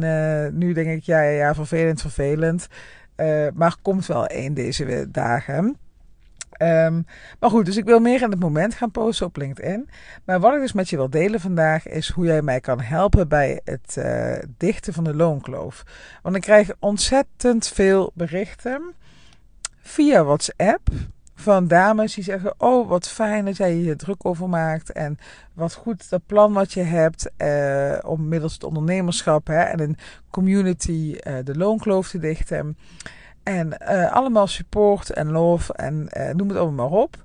nu 0.57 0.73
denk 0.73 0.89
ik, 0.89 1.03
ja, 1.03 1.21
ja, 1.21 1.29
ja 1.29 1.55
vervelend, 1.55 2.01
vervelend. 2.01 2.67
maar 3.53 3.75
komt 3.81 4.05
wel 4.05 4.25
één 4.27 4.53
deze 4.53 5.11
dagen. 5.11 5.77
Um, 6.63 7.05
maar 7.39 7.49
goed, 7.49 7.65
dus 7.65 7.77
ik 7.77 7.85
wil 7.85 7.99
meer 7.99 8.21
in 8.21 8.31
het 8.31 8.39
moment 8.39 8.73
gaan 8.73 8.91
posten 8.91 9.25
op 9.25 9.37
LinkedIn. 9.37 9.89
Maar 10.25 10.39
wat 10.39 10.53
ik 10.53 10.59
dus 10.59 10.73
met 10.73 10.89
je 10.89 10.95
wil 10.95 11.09
delen 11.09 11.39
vandaag 11.39 11.87
is 11.87 12.09
hoe 12.09 12.25
jij 12.25 12.41
mij 12.41 12.59
kan 12.59 12.81
helpen 12.81 13.27
bij 13.27 13.61
het 13.63 13.95
uh, 13.99 14.35
dichten 14.57 14.93
van 14.93 15.03
de 15.03 15.15
loonkloof. 15.15 15.83
Want 16.21 16.35
ik 16.35 16.41
krijg 16.41 16.71
ontzettend 16.79 17.67
veel 17.67 18.11
berichten 18.13 18.93
via 19.81 20.23
WhatsApp 20.23 20.89
van 21.43 21.67
dames 21.67 22.13
die 22.13 22.23
zeggen: 22.23 22.53
Oh, 22.57 22.89
wat 22.89 23.07
fijn 23.07 23.45
dat 23.45 23.57
jij 23.57 23.75
je 23.75 23.95
druk 23.95 24.25
over 24.25 24.49
maakt. 24.49 24.91
En 24.91 25.17
wat 25.53 25.73
goed 25.73 26.09
dat 26.09 26.25
plan 26.25 26.53
wat 26.53 26.73
je 26.73 26.81
hebt 26.81 27.31
uh, 27.37 27.97
om 28.01 28.27
middels 28.27 28.53
het 28.53 28.63
ondernemerschap 28.63 29.47
hè, 29.47 29.59
en 29.59 29.79
een 29.79 29.97
community 30.29 31.17
uh, 31.27 31.35
de 31.43 31.57
loonkloof 31.57 32.09
te 32.09 32.19
dichten. 32.19 32.77
En 33.43 33.77
uh, 33.81 34.11
allemaal 34.11 34.47
support 34.47 35.09
en 35.09 35.31
love 35.31 35.73
en 35.73 36.07
uh, 36.17 36.29
noem 36.29 36.49
het 36.49 36.57
allemaal 36.57 36.89
maar 36.89 36.99
op. 36.99 37.23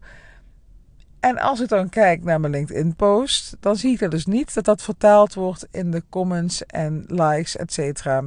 En 1.20 1.38
als 1.38 1.60
ik 1.60 1.68
dan 1.68 1.88
kijk 1.88 2.24
naar 2.24 2.40
mijn 2.40 2.52
LinkedIn 2.52 2.96
post, 2.96 3.56
dan 3.60 3.76
zie 3.76 3.94
ik 3.94 4.00
er 4.00 4.10
dus 4.10 4.26
niet 4.26 4.54
dat 4.54 4.64
dat 4.64 4.82
vertaald 4.82 5.34
wordt 5.34 5.66
in 5.70 5.90
de 5.90 6.02
comments 6.08 6.66
en 6.66 7.04
likes, 7.06 7.56
et 7.56 7.72
cetera, 7.72 8.24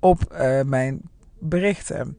op 0.00 0.20
uh, 0.32 0.62
mijn 0.62 1.00
berichten. 1.38 2.18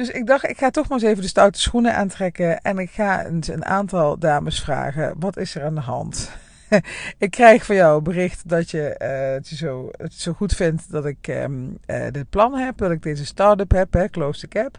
Dus 0.00 0.10
ik 0.10 0.26
dacht, 0.26 0.48
ik 0.48 0.58
ga 0.58 0.70
toch 0.70 0.88
maar 0.88 0.98
eens 0.98 1.08
even 1.08 1.22
de 1.22 1.28
stoute 1.28 1.60
schoenen 1.60 1.94
aantrekken 1.94 2.60
en 2.60 2.78
ik 2.78 2.90
ga 2.90 3.24
eens 3.24 3.48
een 3.48 3.64
aantal 3.64 4.18
dames 4.18 4.60
vragen, 4.60 5.14
wat 5.18 5.36
is 5.36 5.54
er 5.54 5.64
aan 5.64 5.74
de 5.74 5.80
hand? 5.80 6.30
ik 7.18 7.30
krijg 7.30 7.64
van 7.64 7.76
jou 7.76 7.96
een 7.96 8.02
bericht 8.02 8.48
dat 8.48 8.70
je, 8.70 8.96
uh, 9.02 9.34
het, 9.34 9.46
zo, 9.46 9.88
het 9.96 10.14
zo 10.14 10.32
goed 10.32 10.52
vindt 10.52 10.90
dat 10.90 11.06
ik 11.06 11.28
um, 11.28 11.78
uh, 11.86 12.06
dit 12.10 12.30
plan 12.30 12.54
heb, 12.54 12.76
dat 12.76 12.90
ik 12.90 13.02
deze 13.02 13.26
start-up 13.26 13.70
heb, 13.70 13.92
hè, 13.92 14.08
Close 14.08 14.40
the 14.40 14.48
Cap. 14.48 14.78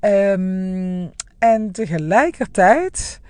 Um, 0.00 1.10
en 1.38 1.72
tegelijkertijd 1.72 3.20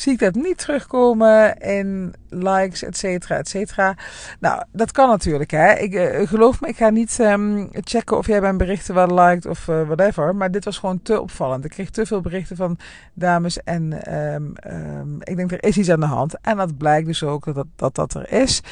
zie 0.00 0.12
ik 0.12 0.18
dat 0.18 0.34
niet 0.34 0.58
terugkomen 0.58 1.58
in 1.58 2.14
likes, 2.28 2.82
et 2.82 2.96
cetera, 2.96 3.36
et 3.36 3.48
cetera. 3.48 3.96
Nou, 4.40 4.64
dat 4.72 4.92
kan 4.92 5.08
natuurlijk. 5.08 5.50
Hè. 5.50 5.72
Ik, 5.72 5.94
uh, 5.94 6.28
geloof 6.28 6.60
me, 6.60 6.68
ik 6.68 6.76
ga 6.76 6.90
niet 6.90 7.18
um, 7.18 7.68
checken 7.72 8.16
of 8.16 8.26
jij 8.26 8.40
mijn 8.40 8.56
berichten 8.56 8.94
wel 8.94 9.14
liked 9.14 9.46
of 9.46 9.68
uh, 9.68 9.82
whatever. 9.82 10.36
Maar 10.36 10.50
dit 10.50 10.64
was 10.64 10.78
gewoon 10.78 11.02
te 11.02 11.20
opvallend. 11.20 11.64
Ik 11.64 11.70
kreeg 11.70 11.90
te 11.90 12.06
veel 12.06 12.20
berichten 12.20 12.56
van 12.56 12.78
dames 13.14 13.62
en 13.62 14.14
um, 14.14 14.54
um, 14.66 15.16
ik 15.22 15.36
denk 15.36 15.52
er 15.52 15.64
is 15.64 15.78
iets 15.78 15.90
aan 15.90 16.00
de 16.00 16.06
hand. 16.06 16.40
En 16.40 16.56
dat 16.56 16.76
blijkt 16.76 17.06
dus 17.06 17.22
ook 17.22 17.54
dat 17.54 17.66
dat, 17.76 17.94
dat, 17.94 18.14
er 18.14 18.32
is. 18.32 18.62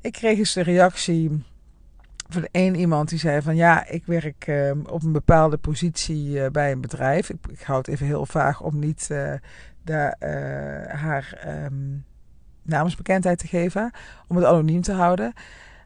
ik 0.00 0.12
kreeg 0.12 0.38
eens 0.38 0.52
de 0.52 0.62
reactie 0.62 1.44
van 2.28 2.46
één 2.50 2.74
iemand 2.74 3.08
die 3.08 3.18
zei 3.18 3.42
van 3.42 3.56
ja, 3.56 3.86
ik 3.88 4.06
werk 4.06 4.50
op 4.86 5.02
een 5.02 5.12
bepaalde 5.12 5.56
positie 5.56 6.28
uh, 6.28 6.46
bij 6.46 6.72
een 6.72 6.80
bedrijf. 6.80 7.30
Ik, 7.30 7.36
ik 7.50 7.60
hou 7.60 7.78
het 7.78 7.88
even 7.88 8.06
heel 8.06 8.26
vaag 8.26 8.60
om 8.60 8.78
niet 8.78 9.08
uh, 9.12 9.32
daar, 9.84 10.16
haar 10.88 11.44
um, 11.66 12.04
namensbekendheid 12.62 13.38
te 13.38 13.46
geven, 13.46 13.90
om 14.28 14.36
het 14.36 14.44
anoniem 14.44 14.82
te 14.82 14.92
houden. 14.92 15.32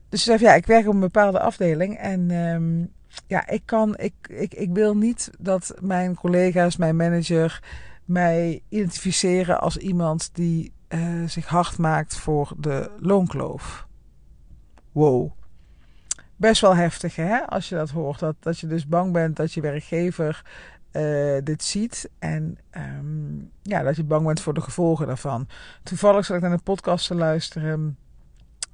Dus 0.09 0.23
ze 0.23 0.31
zei 0.31 0.50
ja, 0.50 0.55
ik 0.55 0.67
werk 0.67 0.87
op 0.87 0.95
een 0.95 1.00
bepaalde 1.00 1.40
afdeling 1.40 1.97
en 1.97 2.31
um, 2.31 2.93
ja, 3.26 3.49
ik 3.49 3.62
kan, 3.64 3.97
ik, 3.97 4.14
ik, 4.28 4.55
ik 4.55 4.73
wil 4.73 4.97
niet 4.97 5.31
dat 5.38 5.75
mijn 5.81 6.14
collega's, 6.14 6.76
mijn 6.76 6.97
manager 6.97 7.62
mij 8.05 8.62
identificeren 8.69 9.61
als 9.61 9.76
iemand 9.76 10.31
die 10.33 10.73
zich 11.26 11.47
hard 11.47 11.78
maakt 11.78 12.17
voor 12.17 12.52
de 12.59 12.90
loonkloof. 12.99 13.87
Wow 14.93 15.38
best 16.38 16.61
wel 16.61 16.76
heftig 16.76 17.17
hè, 17.17 17.47
als 17.47 17.69
je 17.69 17.75
dat 17.75 17.90
hoort. 17.90 18.19
Dat, 18.19 18.37
dat 18.40 18.59
je 18.59 18.67
dus 18.67 18.87
bang 18.87 19.12
bent 19.12 19.37
dat 19.37 19.52
je 19.52 19.61
werkgever 19.61 20.43
uh, 20.92 21.38
dit 21.45 21.62
ziet. 21.64 22.11
En 22.18 22.59
um, 22.76 23.50
ja, 23.62 23.83
dat 23.83 23.97
je 23.97 24.04
bang 24.04 24.26
bent 24.26 24.40
voor 24.40 24.54
de 24.54 24.61
gevolgen 24.61 25.07
daarvan. 25.07 25.49
Toevallig 25.83 26.25
zat 26.25 26.37
ik 26.37 26.42
naar 26.42 26.52
een 26.52 26.62
podcast 26.62 27.07
te 27.07 27.14
luisteren 27.14 27.99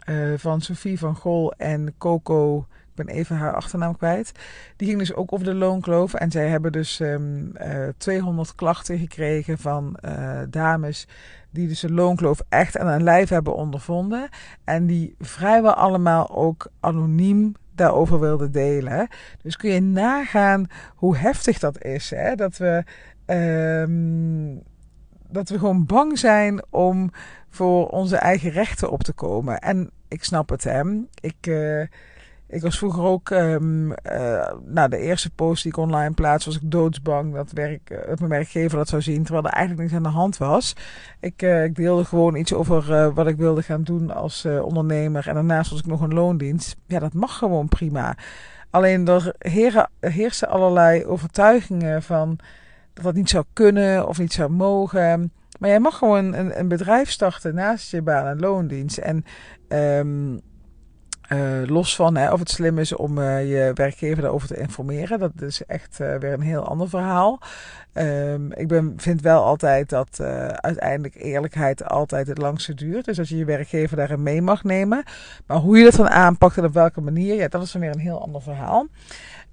uh, 0.09 0.39
van 0.39 0.61
Sophie 0.61 0.99
van 0.99 1.17
Gol 1.17 1.53
en 1.53 1.95
Coco. 1.99 2.67
Ik 2.69 3.05
ben 3.05 3.15
even 3.15 3.37
haar 3.37 3.55
achternaam 3.55 3.97
kwijt. 3.97 4.33
Die 4.77 4.89
ging 4.89 4.99
dus 4.99 5.15
ook 5.15 5.33
over 5.33 5.47
de 5.47 5.55
loonkloof. 5.55 6.15
En 6.15 6.31
zij 6.31 6.49
hebben 6.49 6.73
dus 6.73 7.01
um, 7.01 7.53
uh, 7.57 7.89
200 7.97 8.55
klachten 8.55 8.99
gekregen 8.99 9.59
van 9.59 9.99
dames 10.51 11.07
die 11.51 11.69
dus 11.69 11.81
de 11.81 11.93
loonkloof 11.93 12.41
echt 12.49 12.79
aan 12.79 12.87
hun 12.87 13.03
lijf 13.03 13.29
hebben 13.29 13.55
ondervonden. 13.55 14.29
En 14.65 14.87
die 14.87 15.15
vrijwel 15.19 15.75
allemaal 15.75 16.31
ook 16.31 16.67
anoniem 16.81 17.55
daarover 17.75 18.21
wilden 18.21 18.53
delen. 18.53 19.09
Dus 19.43 19.57
kun 19.57 19.71
je 19.71 19.81
nagaan 19.81 20.67
hoe 20.95 21.17
heftig 21.17 21.59
dat 21.59 21.85
is. 21.85 22.11
Hè? 22.11 22.35
Dat 22.35 22.57
we. 22.57 22.85
Um, 23.27 24.63
dat 25.29 25.49
we 25.49 25.59
gewoon 25.59 25.87
bang 25.87 26.19
zijn 26.19 26.63
om 26.71 27.11
voor 27.49 27.89
onze 27.89 28.17
eigen 28.17 28.51
rechten 28.51 28.91
op 28.91 29.03
te 29.03 29.13
komen. 29.13 29.59
En 29.59 29.91
ik 30.09 30.25
snap 30.25 30.49
het, 30.49 30.65
hè. 30.65 30.83
Ik, 31.21 31.47
uh, 31.47 31.87
ik 32.55 32.63
was 32.63 32.79
vroeger 32.79 33.03
ook, 33.03 33.31
um, 33.31 33.91
uh, 33.91 33.97
nou, 34.65 34.89
de 34.89 34.99
eerste 34.99 35.31
post 35.31 35.63
die 35.63 35.73
ik 35.73 35.79
online 35.79 36.15
plaats, 36.15 36.45
was 36.45 36.57
ik 36.57 36.71
doodsbang 36.71 37.35
dat, 37.35 37.53
werk, 37.53 37.91
uh, 37.91 37.99
mijn 38.17 38.31
werkgever 38.31 38.79
dat 38.79 38.89
zou 38.89 39.03
zien, 39.03 39.23
terwijl 39.23 39.45
er 39.45 39.53
eigenlijk 39.53 39.83
niks 39.83 39.97
aan 39.97 40.13
de 40.13 40.19
hand 40.19 40.37
was. 40.37 40.77
Ik, 41.21 41.43
uh, 41.43 41.65
ik 41.65 41.75
deelde 41.75 42.05
gewoon 42.05 42.37
iets 42.37 42.53
over 42.53 43.13
wat 43.15 43.27
ik 43.27 43.37
wilde 43.37 43.63
gaan 43.63 43.83
doen 43.83 44.11
als 44.11 44.45
ondernemer. 44.45 45.29
En 45.29 45.35
daarnaast 45.35 45.71
was 45.71 45.79
ik 45.79 45.87
nog 45.87 46.01
een 46.01 46.15
loondienst. 46.15 46.77
Ja, 46.87 46.99
dat 46.99 47.13
mag 47.13 47.39
gewoon 47.39 47.69
prima. 47.69 48.17
Alleen 48.71 49.09
er 49.09 49.35
heersen 50.01 50.49
allerlei 50.49 51.05
overtuigingen 51.05 52.03
van 52.03 52.39
dat 52.95 53.05
dat 53.05 53.15
niet 53.15 53.31
zou 53.31 53.45
kunnen 53.53 54.09
of 54.09 54.19
niet 54.19 54.33
zou 54.33 54.51
mogen. 54.51 55.33
Maar 55.59 55.69
jij 55.69 55.81
mag 55.81 55.99
gewoon 55.99 56.35
een, 56.35 56.59
een 56.59 56.69
bedrijf 56.69 57.11
starten 57.11 57.55
naast 57.55 57.91
je 57.91 58.03
baan 58.03 58.27
en 58.27 58.41
loondienst. 58.41 58.99
En 58.99 59.25
um, 59.69 60.41
uh, 61.33 61.67
los 61.67 61.97
van 61.97 62.17
hè, 62.17 62.33
of 62.33 62.39
het 62.39 62.51
slim 62.51 62.79
is 62.79 62.95
om 62.95 63.19
uh, 63.19 63.51
je 63.51 63.71
werkgever 63.75 64.23
daarover 64.23 64.49
te 64.49 64.61
informeren. 64.61 65.19
Dat 65.19 65.33
is 65.41 65.65
echt 65.67 65.99
uh, 66.01 66.17
weer 66.17 66.33
een 66.33 66.41
heel 66.41 66.69
ander 66.69 66.89
verhaal. 66.89 67.41
Um, 67.95 68.53
ik 68.53 68.69
ben, 68.69 68.93
vind 68.97 69.21
wel 69.21 69.45
altijd 69.45 69.89
dat 69.89 70.21
uiteindelijk 70.57 71.15
eerlijkheid 71.15 71.89
altijd 71.89 72.27
het 72.27 72.39
langste 72.39 72.75
duurt. 72.75 73.05
Dus 73.05 73.17
dat 73.17 73.29
je 73.29 73.37
je 73.37 73.45
werkgever 73.45 73.97
daarin 73.97 74.23
mee 74.23 74.43
mag 74.43 74.65
nemen. 74.65 75.03
Maar 75.47 75.57
hoe 75.57 75.79
je 75.79 75.85
dat 75.85 75.95
dan 75.95 76.09
aanpakt 76.09 76.57
en 76.57 76.65
op 76.65 76.75
welke 76.75 77.01
manier, 77.01 77.35
ja, 77.35 77.49
dat 77.49 77.63
is 77.63 77.73
dan 77.73 77.81
weer 77.81 77.91
een 77.91 77.99
heel 77.99 78.23
ander 78.23 78.43
verhaal. 78.43 78.87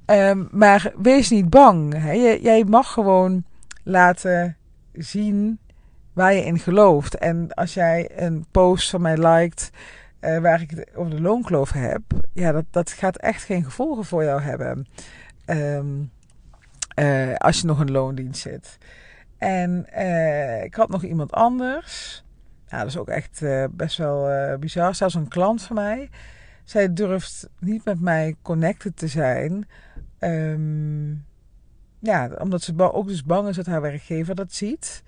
Um, 0.06 0.48
maar 0.52 0.94
wees 1.02 1.30
niet 1.30 1.50
bang. 1.50 1.94
Hè. 1.98 2.12
jij 2.42 2.64
mag 2.64 2.94
gewoon 2.94 3.44
laten 3.84 4.58
zien 4.94 5.60
waar 6.14 6.34
je 6.34 6.46
in 6.46 6.60
gelooft. 6.60 7.18
En 7.18 7.54
als 7.54 7.74
jij 7.74 8.10
een 8.16 8.46
post 8.52 8.90
van 8.90 9.02
mij 9.02 9.18
liked 9.18 9.72
uh, 10.22 10.38
waar 10.38 10.62
ik 10.62 10.70
het 10.70 10.96
over 10.96 11.12
de 11.12 11.22
loonkloof 11.22 11.72
heb, 11.72 12.02
ja, 12.34 12.52
dat, 12.52 12.66
dat 12.70 12.92
gaat 12.92 13.18
echt 13.18 13.44
geen 13.44 13.64
gevolgen 13.64 14.06
voor 14.06 14.24
jou 14.24 14.42
hebben. 14.42 14.88
Um, 15.46 16.12
uh, 16.96 17.36
als 17.36 17.60
je 17.60 17.68
nog 17.68 17.80
een 17.80 17.92
loondienst 17.92 18.42
zit. 18.42 18.78
En 19.38 19.86
uh, 19.98 20.64
ik 20.64 20.76
had 20.76 20.90
nog 20.90 21.04
iemand 21.04 21.32
anders. 21.32 22.24
Ja, 22.68 22.78
dat 22.78 22.88
is 22.88 22.98
ook 22.98 23.08
echt 23.08 23.44
best 23.72 23.98
wel 23.98 24.58
bizar. 24.58 24.96
Zelfs 24.96 25.14
een 25.14 25.28
klant 25.28 25.62
van 25.62 25.76
mij. 25.76 26.10
Zij 26.64 26.94
durft 26.94 27.50
niet 27.60 27.86
met 27.86 28.00
mij 28.00 28.36
connected 28.42 28.98
te 28.98 29.08
zijn. 29.08 29.68
Um, 30.20 31.26
ja, 32.00 32.30
omdat 32.40 32.62
ze 32.62 32.92
ook 32.94 33.08
dus 33.08 33.24
bang 33.24 33.48
is 33.48 33.56
dat 33.56 33.66
haar 33.66 33.82
werkgever 33.82 34.36
dat 34.36 34.54
ziet. 34.54 35.04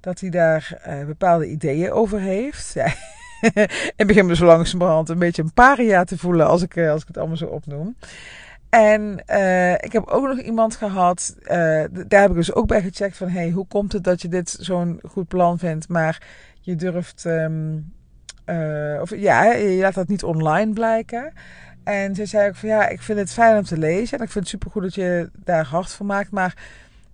Dat 0.00 0.20
hij 0.20 0.30
daar 0.30 0.80
bepaalde 1.06 1.46
ideeën 1.46 1.92
over 1.92 2.20
heeft. 2.20 2.74
en 3.96 4.06
begin 4.06 4.26
me 4.26 4.36
zo 4.36 4.44
langzamerhand 4.44 5.08
een 5.08 5.18
beetje 5.18 5.42
een 5.42 5.52
paria 5.52 6.04
te 6.04 6.18
voelen 6.18 6.46
als 6.46 6.62
ik, 6.62 6.76
eh, 6.76 6.90
als 6.90 7.00
ik 7.00 7.08
het 7.08 7.18
allemaal 7.18 7.36
zo 7.36 7.46
opnoem. 7.46 7.96
En 8.68 9.22
uh, 9.30 9.72
ik 9.72 9.92
heb 9.92 10.06
ook 10.06 10.26
nog 10.26 10.38
iemand 10.40 10.76
gehad, 10.76 11.36
uh, 11.40 11.48
daar 12.06 12.20
heb 12.20 12.30
ik 12.30 12.36
dus 12.36 12.54
ook 12.54 12.66
bij 12.66 12.82
gecheckt 12.82 13.16
van, 13.16 13.28
hey, 13.28 13.50
hoe 13.50 13.66
komt 13.66 13.92
het 13.92 14.04
dat 14.04 14.22
je 14.22 14.28
dit 14.28 14.56
zo'n 14.60 15.00
goed 15.08 15.28
plan 15.28 15.58
vindt, 15.58 15.88
maar 15.88 16.22
je 16.60 16.76
durft, 16.76 17.24
uh, 17.26 19.00
of 19.00 19.16
ja, 19.16 19.52
je 19.52 19.80
laat 19.80 19.94
dat 19.94 20.08
niet 20.08 20.24
online 20.24 20.72
blijken. 20.72 21.32
En 21.84 22.14
ze 22.14 22.26
zei 22.26 22.48
ook 22.48 22.56
van, 22.56 22.68
ja, 22.68 22.88
ik 22.88 23.02
vind 23.02 23.18
het 23.18 23.32
fijn 23.32 23.56
om 23.56 23.64
te 23.64 23.78
lezen 23.78 24.18
en 24.18 24.24
ik 24.24 24.30
vind 24.30 24.44
het 24.44 24.48
supergoed 24.48 24.82
dat 24.82 24.94
je 24.94 25.30
daar 25.44 25.64
hard 25.64 25.92
van 25.92 26.06
maakt, 26.06 26.30
maar 26.30 26.54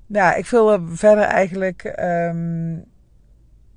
ja, 0.06 0.34
ik 0.34 0.46
wil 0.46 0.80
verder 0.88 1.24
eigenlijk 1.24 1.94
um, 2.00 2.84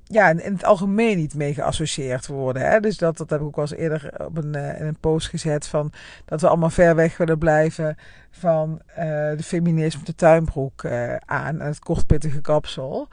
ja, 0.08 0.30
in 0.30 0.52
het 0.52 0.64
algemeen 0.64 1.16
niet 1.16 1.34
mee 1.34 1.54
geassocieerd 1.54 2.26
worden. 2.26 2.70
Hè? 2.70 2.80
Dus 2.80 2.96
dat, 2.96 3.16
dat 3.16 3.30
heb 3.30 3.40
ik 3.40 3.46
ook 3.46 3.56
wel 3.56 3.64
eens 3.64 3.80
eerder 3.80 4.26
op 4.26 4.36
een, 4.36 4.56
uh, 4.56 4.80
een 4.80 4.98
post 5.00 5.28
gezet. 5.28 5.66
Van 5.66 5.92
dat 6.24 6.40
we 6.40 6.48
allemaal 6.48 6.70
ver 6.70 6.94
weg 6.94 7.16
willen 7.16 7.38
blijven 7.38 7.96
van 8.30 8.80
uh, 8.88 8.96
de 9.36 9.42
feminisme, 9.42 10.04
de 10.04 10.14
tuinbroek 10.14 10.82
uh, 10.82 11.16
aan 11.16 11.60
en 11.60 11.66
het 11.66 11.78
kortpittige 11.78 12.40
kapsel. 12.40 13.08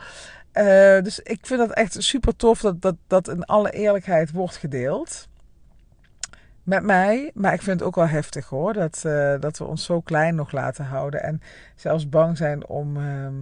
dus 1.04 1.20
ik 1.20 1.46
vind 1.46 1.60
dat 1.60 1.72
echt 1.72 2.04
super 2.04 2.36
tof 2.36 2.62
dat, 2.62 2.82
dat 2.82 2.96
dat 3.08 3.30
in 3.30 3.44
alle 3.44 3.72
eerlijkheid 3.72 4.32
wordt 4.32 4.56
gedeeld. 4.56 5.28
Met 6.64 6.84
mij, 6.84 7.32
maar 7.34 7.54
ik 7.54 7.62
vind 7.62 7.80
het 7.80 7.88
ook 7.88 7.96
wel 7.96 8.08
heftig 8.08 8.48
hoor. 8.50 8.74
Dat, 8.74 9.02
dat 9.40 9.58
we 9.58 9.64
ons 9.64 9.86
zo 9.86 10.02
klein 10.02 10.36
nog 10.36 10.52
laten 10.52 10.86
houden. 10.86 11.24
En 11.24 11.42
zelfs 11.76 12.10
bang 12.10 12.38
zijn 12.38 12.68
om 12.68 12.98
ehm, 12.98 13.34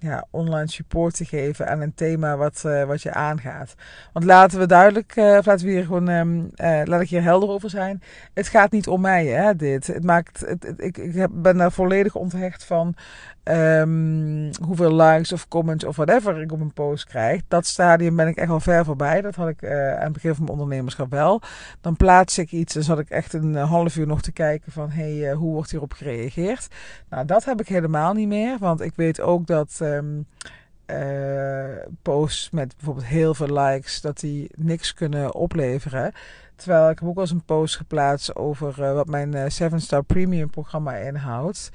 ja, 0.00 0.26
online 0.30 0.68
support 0.68 1.16
te 1.16 1.24
geven 1.24 1.68
aan 1.68 1.80
een 1.80 1.94
thema 1.94 2.36
wat, 2.36 2.62
uh, 2.66 2.84
wat 2.84 3.02
je 3.02 3.12
aangaat. 3.12 3.74
Want 4.12 4.24
laten 4.24 4.58
we 4.58 4.66
duidelijk, 4.66 5.16
uh, 5.16 5.36
of 5.36 5.46
laten 5.46 5.66
we 5.66 5.72
hier 5.72 5.84
gewoon, 5.84 6.08
um, 6.08 6.50
uh, 6.56 6.80
laat 6.84 7.00
ik 7.00 7.08
hier 7.08 7.22
helder 7.22 7.48
over 7.48 7.70
zijn. 7.70 8.02
Het 8.34 8.48
gaat 8.48 8.70
niet 8.70 8.88
om 8.88 9.00
mij, 9.00 9.26
hè, 9.26 9.56
dit. 9.56 9.86
Het 9.86 10.04
maakt, 10.04 10.40
het, 10.40 10.74
ik, 10.76 10.98
ik 10.98 11.26
ben 11.30 11.56
daar 11.56 11.72
volledig 11.72 12.14
onthecht 12.14 12.64
van 12.64 12.94
um, 13.44 14.50
hoeveel 14.62 14.94
likes 14.94 15.32
of 15.32 15.48
comments 15.48 15.84
of 15.84 15.96
whatever 15.96 16.40
ik 16.40 16.52
op 16.52 16.60
een 16.60 16.72
post 16.72 17.06
krijg. 17.06 17.42
Dat 17.48 17.66
stadium 17.66 18.16
ben 18.16 18.28
ik 18.28 18.36
echt 18.36 18.50
al 18.50 18.60
ver 18.60 18.84
voorbij. 18.84 19.20
Dat 19.20 19.34
had 19.34 19.48
ik 19.48 19.64
aan 19.70 20.04
het 20.04 20.12
begin 20.12 20.34
van 20.34 20.44
mijn 20.44 20.58
ondernemerschap 20.58 21.10
wel. 21.10 21.40
Dan 21.80 21.96
plaats 21.96 22.38
ik 22.38 22.52
iets 22.52 22.76
en 22.76 22.82
zat 22.82 22.98
ik 22.98 23.10
echt 23.10 23.32
een 23.32 23.54
half 23.54 23.96
uur 23.96 24.06
nog 24.06 24.22
te 24.22 24.32
kijken 24.32 24.72
van, 24.72 24.90
hé, 24.90 25.18
hey, 25.18 25.32
hoe 25.32 25.52
wordt 25.52 25.70
hierop 25.70 25.92
gereageerd? 25.92 26.68
Nou, 27.08 27.24
dat 27.24 27.44
heb 27.44 27.60
ik 27.60 27.68
helemaal 27.68 28.12
niet 28.12 28.28
meer, 28.28 28.56
want 28.58 28.80
ik 28.80 28.92
weet 28.96 29.20
ook 29.20 29.46
dat 29.46 29.80
um, 29.96 30.26
posts 32.02 32.50
met 32.50 32.76
bijvoorbeeld 32.76 33.06
heel 33.06 33.34
veel 33.34 33.60
likes, 33.60 34.00
dat 34.00 34.20
die 34.20 34.50
niks 34.54 34.94
kunnen 34.94 35.34
opleveren. 35.34 36.12
Terwijl 36.56 36.90
ik 36.90 36.98
heb 36.98 37.08
ook 37.08 37.14
wel 37.14 37.24
eens 37.24 37.32
een 37.32 37.44
post 37.44 37.76
geplaatst 37.76 38.34
over 38.34 38.74
uh, 38.80 38.92
wat 38.92 39.06
mijn 39.06 39.36
uh, 39.36 39.48
7 39.48 39.80
Star 39.80 40.02
Premium 40.02 40.50
programma 40.50 40.94
inhoudt. 40.94 41.70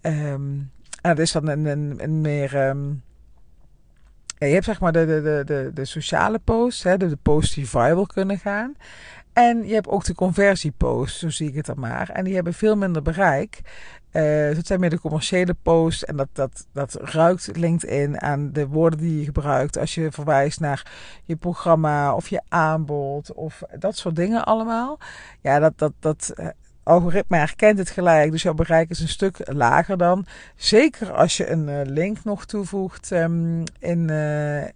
Um, 0.00 0.70
en 1.02 1.14
dat 1.14 1.18
is 1.18 1.32
dan 1.32 1.46
een, 1.46 2.20
meer. 2.20 2.52
Ja, 4.38 4.46
je 4.46 4.52
hebt 4.52 4.64
zeg 4.64 4.80
maar 4.80 4.92
de, 4.92 5.06
de, 5.06 5.22
de, 5.22 5.42
de, 5.44 5.70
de 5.74 5.84
sociale 5.84 6.38
posts, 6.38 6.82
hè, 6.82 6.96
de, 6.96 7.08
de 7.08 7.18
posts 7.22 7.54
die 7.54 7.68
viral 7.68 8.06
kunnen 8.06 8.38
gaan. 8.38 8.74
En 9.32 9.66
je 9.66 9.74
hebt 9.74 9.88
ook 9.88 10.04
de 10.04 10.14
conversieposts, 10.14 11.18
zo 11.18 11.30
zie 11.30 11.48
ik 11.48 11.54
het 11.54 11.66
dan 11.66 11.80
maar. 11.80 12.10
En 12.10 12.24
die 12.24 12.34
hebben 12.34 12.54
veel 12.54 12.76
minder 12.76 13.02
bereik. 13.02 13.60
Uh, 14.16 14.54
dat 14.54 14.66
zijn 14.66 14.80
meer 14.80 14.90
de 14.90 15.00
commerciële 15.00 15.56
posts. 15.62 16.04
En 16.04 16.16
dat, 16.16 16.28
dat, 16.32 16.66
dat 16.72 16.94
ruikt 17.00 17.50
LinkedIn 17.56 18.20
aan 18.20 18.52
de 18.52 18.66
woorden 18.66 18.98
die 18.98 19.18
je 19.18 19.24
gebruikt. 19.24 19.78
Als 19.78 19.94
je 19.94 20.10
verwijst 20.10 20.60
naar 20.60 20.92
je 21.24 21.36
programma 21.36 22.14
of 22.14 22.28
je 22.28 22.42
aanbod 22.48 23.32
of 23.32 23.62
dat 23.78 23.96
soort 23.96 24.16
dingen 24.16 24.44
allemaal. 24.44 24.98
Ja, 25.40 25.58
dat, 25.58 25.72
dat, 25.78 25.92
dat 26.00 26.34
algoritme 26.82 27.36
herkent 27.36 27.78
het 27.78 27.90
gelijk. 27.90 28.30
Dus 28.30 28.42
jouw 28.42 28.54
bereik 28.54 28.90
is 28.90 29.00
een 29.00 29.08
stuk 29.08 29.36
lager 29.44 29.96
dan. 29.96 30.26
Zeker 30.56 31.12
als 31.12 31.36
je 31.36 31.48
een 31.50 31.68
uh, 31.68 31.80
link 31.84 32.24
nog 32.24 32.46
toevoegt 32.46 33.10
um, 33.10 33.62
in, 33.78 34.10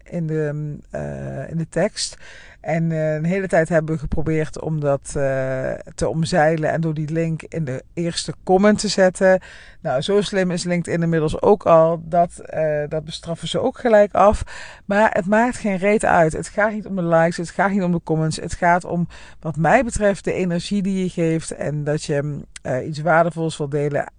in, 0.03 0.27
de, 0.27 0.77
uh, 0.95 1.51
in 1.51 1.57
de 1.57 1.69
tekst. 1.69 2.17
En 2.61 2.90
uh, 2.90 3.14
een 3.14 3.25
hele 3.25 3.47
tijd 3.47 3.69
hebben 3.69 3.95
we 3.95 4.00
geprobeerd 4.00 4.61
om 4.61 4.81
dat 4.81 5.14
uh, 5.17 5.73
te 5.95 6.09
omzeilen 6.09 6.71
en 6.71 6.81
door 6.81 6.95
die 6.95 7.12
link 7.12 7.43
in 7.43 7.64
de 7.64 7.83
eerste 7.95 8.35
comment 8.45 8.79
te 8.79 8.88
zetten. 8.88 9.40
Nou, 9.81 10.00
zo 10.00 10.21
slim 10.21 10.50
is 10.50 10.64
LinkedIn 10.64 11.02
inmiddels 11.02 11.43
ook 11.43 11.67
al. 11.67 12.02
Dat, 12.05 12.43
uh, 12.55 12.83
dat 12.88 13.05
bestraffen 13.05 13.49
ze 13.49 13.61
ook 13.61 13.79
gelijk 13.79 14.14
af. 14.14 14.43
Maar 14.85 15.11
het 15.12 15.26
maakt 15.26 15.57
geen 15.57 15.76
reet 15.76 16.05
uit. 16.05 16.33
Het 16.33 16.49
gaat 16.49 16.73
niet 16.73 16.87
om 16.87 16.97
de 16.97 17.02
likes, 17.02 17.37
het 17.37 17.50
gaat 17.50 17.71
niet 17.71 17.83
om 17.83 17.93
de 17.93 18.00
comments. 18.05 18.37
Het 18.37 18.55
gaat 18.55 18.85
om, 18.85 19.09
wat 19.40 19.57
mij 19.57 19.85
betreft, 19.85 20.25
de 20.25 20.33
energie 20.33 20.83
die 20.83 21.02
je 21.02 21.09
geeft. 21.09 21.50
En 21.50 21.85
dat 21.85 22.05
je 22.05 22.47
iets 22.87 23.00
waardevols 23.00 23.57
wil 23.57 23.69
delen, 23.69 24.12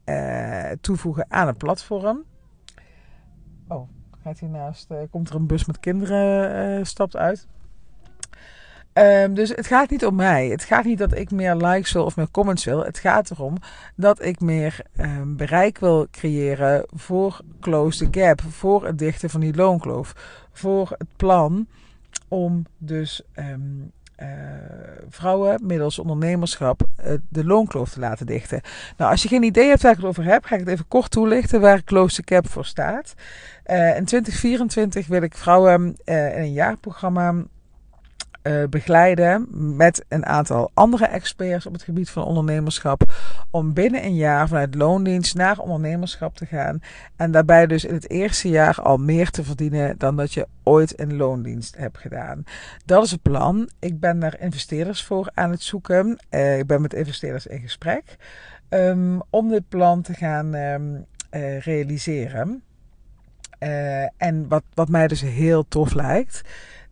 toevoegen 0.81 1.25
aan 1.29 1.47
een 1.47 1.57
platform. 1.57 2.23
Oh, 3.67 3.89
gaat 4.23 4.39
hiernaast, 4.39 4.87
komt 5.09 5.29
er 5.29 5.35
een 5.35 5.47
bus 5.47 5.65
met 5.65 5.79
kinderen, 5.79 6.85
stapt 6.85 7.15
uit. 7.15 7.47
Um, 8.93 9.33
dus 9.33 9.49
het 9.49 9.67
gaat 9.67 9.89
niet 9.89 10.05
om 10.05 10.15
mij. 10.15 10.47
Het 10.47 10.63
gaat 10.63 10.85
niet 10.85 10.97
dat 10.97 11.15
ik 11.17 11.31
meer 11.31 11.55
likes 11.55 11.91
wil 11.91 12.05
of 12.05 12.15
meer 12.15 12.31
comments 12.31 12.65
wil. 12.65 12.85
Het 12.85 12.99
gaat 12.99 13.31
erom 13.31 13.57
dat 13.95 14.23
ik 14.23 14.39
meer 14.39 14.79
um, 14.99 15.37
bereik 15.37 15.77
wil 15.77 16.07
creëren 16.11 16.85
voor 16.89 17.41
Close 17.59 18.09
the 18.09 18.19
Gap. 18.19 18.41
Voor 18.49 18.85
het 18.85 18.97
dichten 18.97 19.29
van 19.29 19.39
die 19.39 19.55
loonkloof. 19.55 20.13
Voor 20.51 20.95
het 20.97 21.07
plan 21.15 21.67
om 22.27 22.65
dus 22.77 23.21
um, 23.35 23.91
uh, 24.17 24.27
vrouwen 25.09 25.65
middels 25.65 25.99
ondernemerschap 25.99 26.81
uh, 27.05 27.13
de 27.29 27.45
loonkloof 27.45 27.89
te 27.89 27.99
laten 27.99 28.25
dichten. 28.25 28.61
Nou, 28.97 29.11
als 29.11 29.21
je 29.21 29.27
geen 29.27 29.43
idee 29.43 29.67
hebt 29.67 29.81
waar 29.81 29.91
ik 29.91 29.97
het 29.97 30.07
over 30.07 30.23
heb, 30.23 30.43
ga 30.43 30.53
ik 30.53 30.59
het 30.59 30.69
even 30.69 30.87
kort 30.87 31.11
toelichten 31.11 31.61
waar 31.61 31.83
Close 31.83 32.21
the 32.21 32.33
Gap 32.35 32.49
voor 32.49 32.65
staat. 32.65 33.13
Uh, 33.65 33.97
in 33.97 34.05
2024 34.05 35.07
wil 35.07 35.21
ik 35.21 35.35
vrouwen 35.35 35.95
in 36.05 36.15
een 36.15 36.53
jaarprogramma 36.53 37.33
uh, 38.43 38.63
begeleiden 38.69 39.47
met 39.75 40.05
een 40.07 40.25
aantal 40.25 40.71
andere 40.73 41.05
experts 41.05 41.65
op 41.65 41.73
het 41.73 41.83
gebied 41.83 42.09
van 42.09 42.23
ondernemerschap. 42.23 43.13
Om 43.51 43.73
binnen 43.73 44.03
een 44.03 44.15
jaar 44.15 44.47
vanuit 44.47 44.75
loondienst 44.75 45.35
naar 45.35 45.59
ondernemerschap 45.59 46.35
te 46.35 46.45
gaan. 46.45 46.81
En 47.15 47.31
daarbij 47.31 47.67
dus 47.67 47.85
in 47.85 47.93
het 47.93 48.09
eerste 48.09 48.49
jaar 48.49 48.81
al 48.81 48.97
meer 48.97 49.29
te 49.29 49.43
verdienen 49.43 49.97
dan 49.97 50.15
dat 50.15 50.33
je 50.33 50.47
ooit 50.63 50.91
in 50.91 51.17
loondienst 51.17 51.77
hebt 51.77 51.97
gedaan. 51.97 52.43
Dat 52.85 53.03
is 53.03 53.11
het 53.11 53.21
plan. 53.21 53.69
Ik 53.79 53.99
ben 53.99 54.19
daar 54.19 54.39
investeerders 54.39 55.03
voor 55.03 55.29
aan 55.33 55.51
het 55.51 55.61
zoeken. 55.61 56.19
Uh, 56.29 56.57
ik 56.57 56.67
ben 56.67 56.81
met 56.81 56.93
investeerders 56.93 57.47
in 57.47 57.61
gesprek. 57.61 58.17
Um, 58.69 59.21
om 59.29 59.49
dit 59.49 59.69
plan 59.69 60.01
te 60.01 60.13
gaan 60.13 60.53
um, 60.53 61.05
uh, 61.31 61.59
realiseren. 61.59 62.63
en 64.17 64.47
wat, 64.47 64.63
wat 64.73 64.89
mij 64.89 65.07
dus 65.07 65.21
heel 65.21 65.65
tof 65.67 65.93
lijkt 65.93 66.41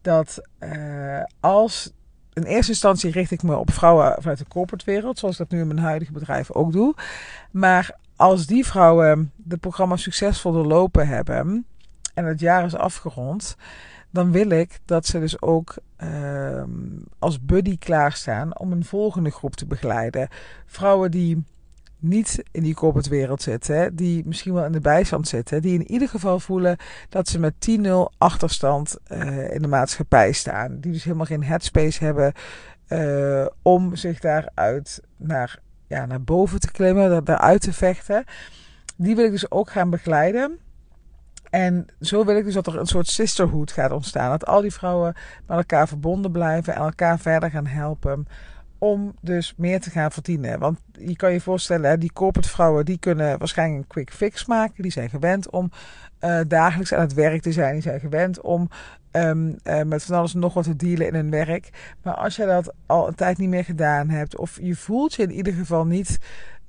dat 0.01 0.41
uh, 0.59 1.23
als 1.39 1.93
in 2.33 2.43
eerste 2.43 2.71
instantie 2.71 3.11
richt 3.11 3.31
ik 3.31 3.43
me 3.43 3.57
op 3.57 3.71
vrouwen 3.71 4.15
vanuit 4.19 4.37
de 4.37 4.47
corporate 4.47 4.85
wereld, 4.85 5.19
zoals 5.19 5.39
ik 5.39 5.39
dat 5.39 5.51
nu 5.51 5.59
in 5.59 5.67
mijn 5.67 5.79
huidige 5.79 6.11
bedrijf 6.11 6.51
ook 6.51 6.71
doe. 6.71 6.95
Maar 7.51 7.95
als 8.15 8.45
die 8.45 8.65
vrouwen 8.65 9.31
de 9.35 9.57
programma 9.57 9.95
succesvol 9.95 10.51
doorlopen 10.51 11.07
hebben 11.07 11.65
en 12.13 12.25
het 12.25 12.39
jaar 12.39 12.65
is 12.65 12.75
afgerond, 12.75 13.55
dan 14.09 14.31
wil 14.31 14.49
ik 14.49 14.79
dat 14.85 15.05
ze 15.05 15.19
dus 15.19 15.41
ook 15.41 15.75
uh, 16.03 16.63
als 17.19 17.41
buddy 17.41 17.77
klaarstaan 17.77 18.59
om 18.59 18.71
een 18.71 18.85
volgende 18.85 19.29
groep 19.31 19.55
te 19.55 19.65
begeleiden. 19.65 20.27
Vrouwen 20.65 21.11
die 21.11 21.43
niet 21.99 22.43
in 22.51 22.63
die 22.63 22.73
corporate 22.73 23.09
wereld 23.09 23.41
zitten, 23.41 23.95
die 23.95 24.25
misschien 24.25 24.53
wel 24.53 24.65
in 24.65 24.71
de 24.71 24.79
bijstand 24.79 25.27
zitten, 25.27 25.61
die 25.61 25.73
in 25.73 25.91
ieder 25.91 26.09
geval 26.09 26.39
voelen 26.39 26.77
dat 27.09 27.27
ze 27.27 27.39
met 27.39 27.53
10-0 27.69 27.91
achterstand 28.17 28.97
uh, 29.11 29.53
in 29.53 29.61
de 29.61 29.67
maatschappij 29.67 30.31
staan. 30.31 30.79
Die 30.79 30.91
dus 30.91 31.03
helemaal 31.03 31.25
geen 31.25 31.43
headspace 31.43 32.03
hebben 32.03 32.33
uh, 32.87 33.45
om 33.61 33.95
zich 33.95 34.19
daaruit 34.19 35.01
naar, 35.17 35.59
ja, 35.87 36.05
naar 36.05 36.21
boven 36.21 36.59
te 36.59 36.71
klimmen, 36.71 37.25
daaruit 37.25 37.61
te 37.61 37.73
vechten. 37.73 38.23
Die 38.95 39.15
wil 39.15 39.25
ik 39.25 39.31
dus 39.31 39.51
ook 39.51 39.69
gaan 39.69 39.89
begeleiden. 39.89 40.59
En 41.49 41.85
zo 42.01 42.25
wil 42.25 42.37
ik 42.37 42.43
dus 42.43 42.53
dat 42.53 42.67
er 42.67 42.79
een 42.79 42.85
soort 42.85 43.07
sisterhood 43.07 43.71
gaat 43.71 43.91
ontstaan. 43.91 44.29
Dat 44.29 44.45
al 44.45 44.61
die 44.61 44.73
vrouwen 44.73 45.13
met 45.47 45.57
elkaar 45.57 45.87
verbonden 45.87 46.31
blijven 46.31 46.75
en 46.75 46.81
elkaar 46.81 47.19
verder 47.19 47.51
gaan 47.51 47.67
helpen 47.67 48.27
om 48.79 49.13
dus 49.21 49.53
meer 49.57 49.81
te 49.81 49.89
gaan 49.89 50.11
verdienen. 50.11 50.59
Want 50.59 50.79
je 50.91 51.15
kan 51.15 51.33
je 51.33 51.41
voorstellen, 51.41 51.99
die 51.99 52.13
corporate 52.13 52.49
vrouwen 52.49 52.85
die 52.85 52.99
kunnen 52.99 53.37
waarschijnlijk 53.37 53.81
een 53.81 53.87
quick 53.87 54.11
fix 54.11 54.45
maken. 54.45 54.83
Die 54.83 54.91
zijn 54.91 55.09
gewend 55.09 55.49
om 55.49 55.71
uh, 56.21 56.39
dagelijks 56.47 56.93
aan 56.93 57.01
het 57.01 57.13
werk 57.13 57.41
te 57.41 57.51
zijn. 57.51 57.73
Die 57.73 57.81
zijn 57.81 57.99
gewend 57.99 58.41
om 58.41 58.69
um, 59.11 59.55
uh, 59.63 59.81
met 59.81 60.03
van 60.03 60.15
alles 60.15 60.33
nog 60.33 60.53
wat 60.53 60.63
te 60.63 60.75
dealen 60.75 61.07
in 61.07 61.13
hun 61.13 61.29
werk. 61.29 61.69
Maar 62.03 62.13
als 62.13 62.35
je 62.35 62.45
dat 62.45 62.73
al 62.85 63.07
een 63.07 63.15
tijd 63.15 63.37
niet 63.37 63.49
meer 63.49 63.65
gedaan 63.65 64.09
hebt, 64.09 64.37
of 64.37 64.59
je 64.61 64.75
voelt 64.75 65.13
je 65.13 65.23
in 65.23 65.31
ieder 65.31 65.53
geval 65.53 65.85
niet 65.85 66.19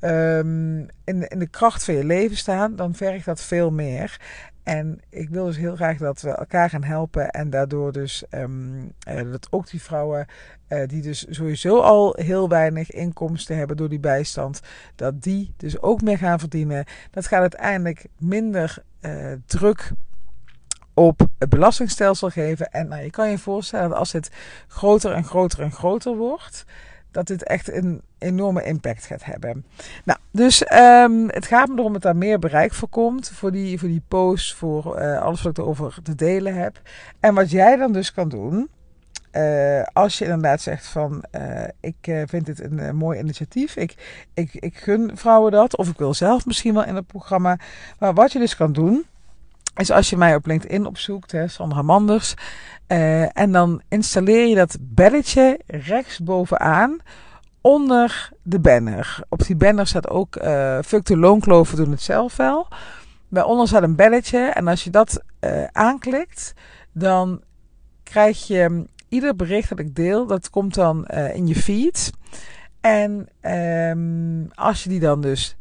um, 0.01 0.79
in, 1.05 1.29
in 1.29 1.39
de 1.39 1.49
kracht 1.51 1.85
van 1.85 1.95
je 1.95 2.05
leven 2.05 2.37
staan, 2.37 2.77
dan 2.77 2.95
vergt 2.95 3.25
dat 3.25 3.43
veel 3.43 3.71
meer. 3.71 4.21
En 4.63 5.01
ik 5.09 5.29
wil 5.29 5.45
dus 5.45 5.57
heel 5.57 5.77
graag 5.77 5.99
dat 5.99 6.21
we 6.21 6.31
elkaar 6.31 6.71
gaan 6.71 6.85
helpen 6.85 7.31
en 7.31 7.51
daardoor 7.51 7.93
dus 7.93 8.25
um, 8.31 8.93
uh, 9.09 9.33
dat 9.33 9.47
ook 9.51 9.71
die 9.71 9.83
vrouwen 9.83 10.27
uh, 10.69 10.89
die 10.89 11.03
dus 11.03 11.27
sowieso 11.29 11.81
al 11.81 12.15
heel 12.19 12.49
weinig 12.49 12.91
inkomsten 12.91 13.57
hebben 13.57 13.77
door 13.77 13.89
die 13.89 14.01
bijstand, 14.01 14.61
dat 14.95 15.23
die 15.23 15.53
dus 15.57 15.81
ook 15.81 16.03
meer 16.03 16.19
gaan 16.19 16.39
verdienen. 16.39 16.85
Dat 17.11 17.27
gaat 17.27 17.41
uiteindelijk 17.41 18.07
minder 18.19 18.83
uh, 19.01 19.33
druk 19.47 19.93
op 20.95 21.29
het 21.39 21.49
belastingstelsel 21.49 22.31
geven. 22.31 22.71
En 22.71 22.89
nou, 22.89 23.03
je 23.03 23.11
kan 23.11 23.31
je 23.31 23.39
voorstellen 23.39 23.89
dat 23.89 23.99
als 23.99 24.13
het 24.13 24.31
groter 24.69 25.13
en 25.13 25.25
groter 25.25 25.61
en 25.61 25.73
groter 25.73 26.17
wordt, 26.17 26.65
dat 27.11 27.27
dit 27.27 27.45
echt 27.45 27.73
een 27.73 28.03
enorme 28.19 28.65
impact 28.65 29.05
gaat 29.05 29.25
hebben. 29.25 29.65
Nou, 30.05 30.19
dus 30.31 30.73
um, 30.73 31.29
het 31.29 31.47
gaat 31.47 31.69
me 31.69 31.79
erom 31.79 31.93
dat 31.93 32.03
daar 32.03 32.17
meer 32.17 32.39
bereik 32.39 32.75
voor 32.75 32.89
komt. 32.89 33.31
Voor 33.31 33.53
die, 33.53 33.79
voor 33.79 33.89
die 33.89 34.03
posts, 34.09 34.55
voor 34.55 35.01
uh, 35.01 35.21
alles 35.21 35.43
wat 35.43 35.59
ik 35.59 35.59
erover 35.59 35.99
te 36.03 36.15
delen 36.15 36.55
heb. 36.55 36.81
En 37.21 37.35
wat 37.35 37.51
jij 37.51 37.77
dan 37.77 37.93
dus 37.93 38.13
kan 38.13 38.29
doen. 38.29 38.69
Uh, 39.33 39.83
als 39.93 40.19
je 40.19 40.25
inderdaad 40.25 40.61
zegt 40.61 40.87
van 40.87 41.25
uh, 41.33 41.65
ik 41.81 42.25
vind 42.27 42.47
dit 42.47 42.63
een, 42.63 42.79
een 42.79 42.97
mooi 42.97 43.19
initiatief. 43.19 43.77
Ik, 43.77 44.25
ik, 44.35 44.55
ik 44.55 44.77
gun 44.77 45.11
vrouwen 45.15 45.53
dat. 45.53 45.77
Of 45.77 45.89
ik 45.89 45.99
wil 45.99 46.15
zelf 46.15 46.47
misschien 46.47 46.75
wel 46.75 46.85
in 46.85 46.95
het 46.95 47.07
programma. 47.07 47.59
Maar 47.99 48.15
wat 48.15 48.33
je 48.33 48.39
dus 48.39 48.57
kan 48.57 48.73
doen 48.73 49.05
is 49.81 49.91
als 49.91 50.11
je 50.11 50.17
mij 50.17 50.35
op 50.35 50.47
LinkedIn 50.47 50.87
opzoekt, 50.87 51.33
hè, 51.33 51.49
Sandra 51.49 51.83
Manders. 51.83 52.35
Uh, 52.89 53.39
en 53.39 53.53
dan 53.53 53.83
installeer 53.89 54.47
je 54.47 54.55
dat 54.55 54.77
belletje 54.81 55.61
rechts 55.67 56.19
bovenaan 56.19 56.99
onder 57.61 58.31
de 58.43 58.61
banner. 58.61 59.19
Op 59.29 59.47
die 59.47 59.57
banner 59.57 59.87
staat 59.87 60.09
ook 60.09 60.37
uh, 60.37 60.79
Fuck 60.85 61.05
de 61.05 61.17
loonkloven 61.17 61.77
doen 61.77 61.91
het 61.91 62.03
zelf 62.03 62.37
wel. 62.37 62.69
Bij 63.29 63.45
staat 63.65 63.83
een 63.83 63.97
belletje 63.97 64.39
en 64.39 64.69
als 64.69 64.85
je 64.85 64.91
dat 64.91 65.23
uh, 65.41 65.65
aanklikt, 65.73 66.53
dan 66.93 67.41
krijg 68.03 68.47
je 68.47 68.87
ieder 69.09 69.37
bericht 69.37 69.69
dat 69.69 69.79
ik 69.79 69.95
deel, 69.95 70.27
dat 70.27 70.51
komt 70.51 70.75
dan 70.75 71.07
in 71.07 71.47
je 71.47 71.55
feed. 71.55 72.11
En 72.81 73.29
um, 73.97 74.49
als 74.55 74.83
je 74.83 74.89
die 74.89 75.01
dan 75.01 75.21
dus 75.21 75.57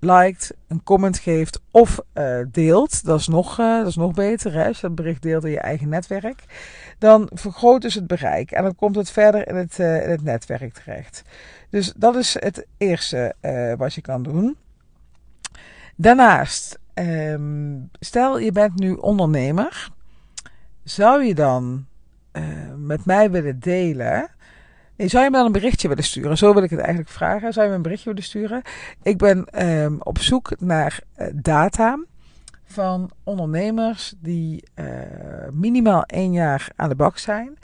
liked, 0.00 0.54
een 0.68 0.82
comment 0.82 1.18
geeft 1.18 1.60
of 1.70 2.00
uh, 2.14 2.38
deelt, 2.50 3.04
dat 3.04 3.20
is 3.20 3.28
nog, 3.28 3.58
uh, 3.58 3.78
dat 3.78 3.86
is 3.86 3.96
nog 3.96 4.14
beter. 4.14 4.52
Hè? 4.52 4.66
Als 4.66 4.80
je 4.80 4.86
dat 4.86 4.94
bericht 4.94 5.22
deelt 5.22 5.44
in 5.44 5.50
je 5.50 5.60
eigen 5.60 5.88
netwerk, 5.88 6.44
dan 6.98 7.30
vergroot 7.34 7.82
dus 7.82 7.94
het 7.94 8.06
bereik 8.06 8.50
en 8.50 8.62
dan 8.62 8.74
komt 8.74 8.96
het 8.96 9.10
verder 9.10 9.48
in 9.48 9.56
het, 9.56 9.78
uh, 9.78 10.02
in 10.02 10.10
het 10.10 10.22
netwerk 10.22 10.72
terecht. 10.72 11.22
Dus 11.70 11.92
dat 11.96 12.16
is 12.16 12.36
het 12.40 12.66
eerste 12.76 13.34
wat 13.78 13.94
je 13.94 14.00
kan 14.00 14.22
doen. 14.22 14.56
Daarnaast, 15.96 16.78
um, 16.94 17.90
stel 18.00 18.38
je 18.38 18.52
bent 18.52 18.74
nu 18.74 18.92
ondernemer, 18.92 19.88
zou 20.84 21.24
je 21.24 21.34
dan 21.34 21.86
met 22.76 23.04
mij 23.04 23.30
willen 23.30 23.60
delen 23.60 24.30
Nee, 24.98 25.08
zou 25.08 25.24
je 25.24 25.30
me 25.30 25.36
dan 25.36 25.46
een 25.46 25.52
berichtje 25.52 25.88
willen 25.88 26.04
sturen? 26.04 26.38
Zo 26.38 26.54
wil 26.54 26.62
ik 26.62 26.70
het 26.70 26.78
eigenlijk 26.78 27.08
vragen. 27.08 27.52
Zou 27.52 27.64
je 27.64 27.70
me 27.70 27.76
een 27.76 27.82
berichtje 27.82 28.08
willen 28.08 28.24
sturen? 28.24 28.62
Ik 29.02 29.18
ben 29.18 29.68
um, 29.68 29.96
op 30.02 30.18
zoek 30.18 30.52
naar 30.60 31.00
uh, 31.18 31.26
data 31.34 31.98
van 32.64 33.10
ondernemers 33.24 34.14
die 34.20 34.62
uh, 34.74 34.86
minimaal 35.52 36.02
één 36.02 36.32
jaar 36.32 36.68
aan 36.76 36.88
de 36.88 36.94
bak 36.94 37.18
zijn. 37.18 37.58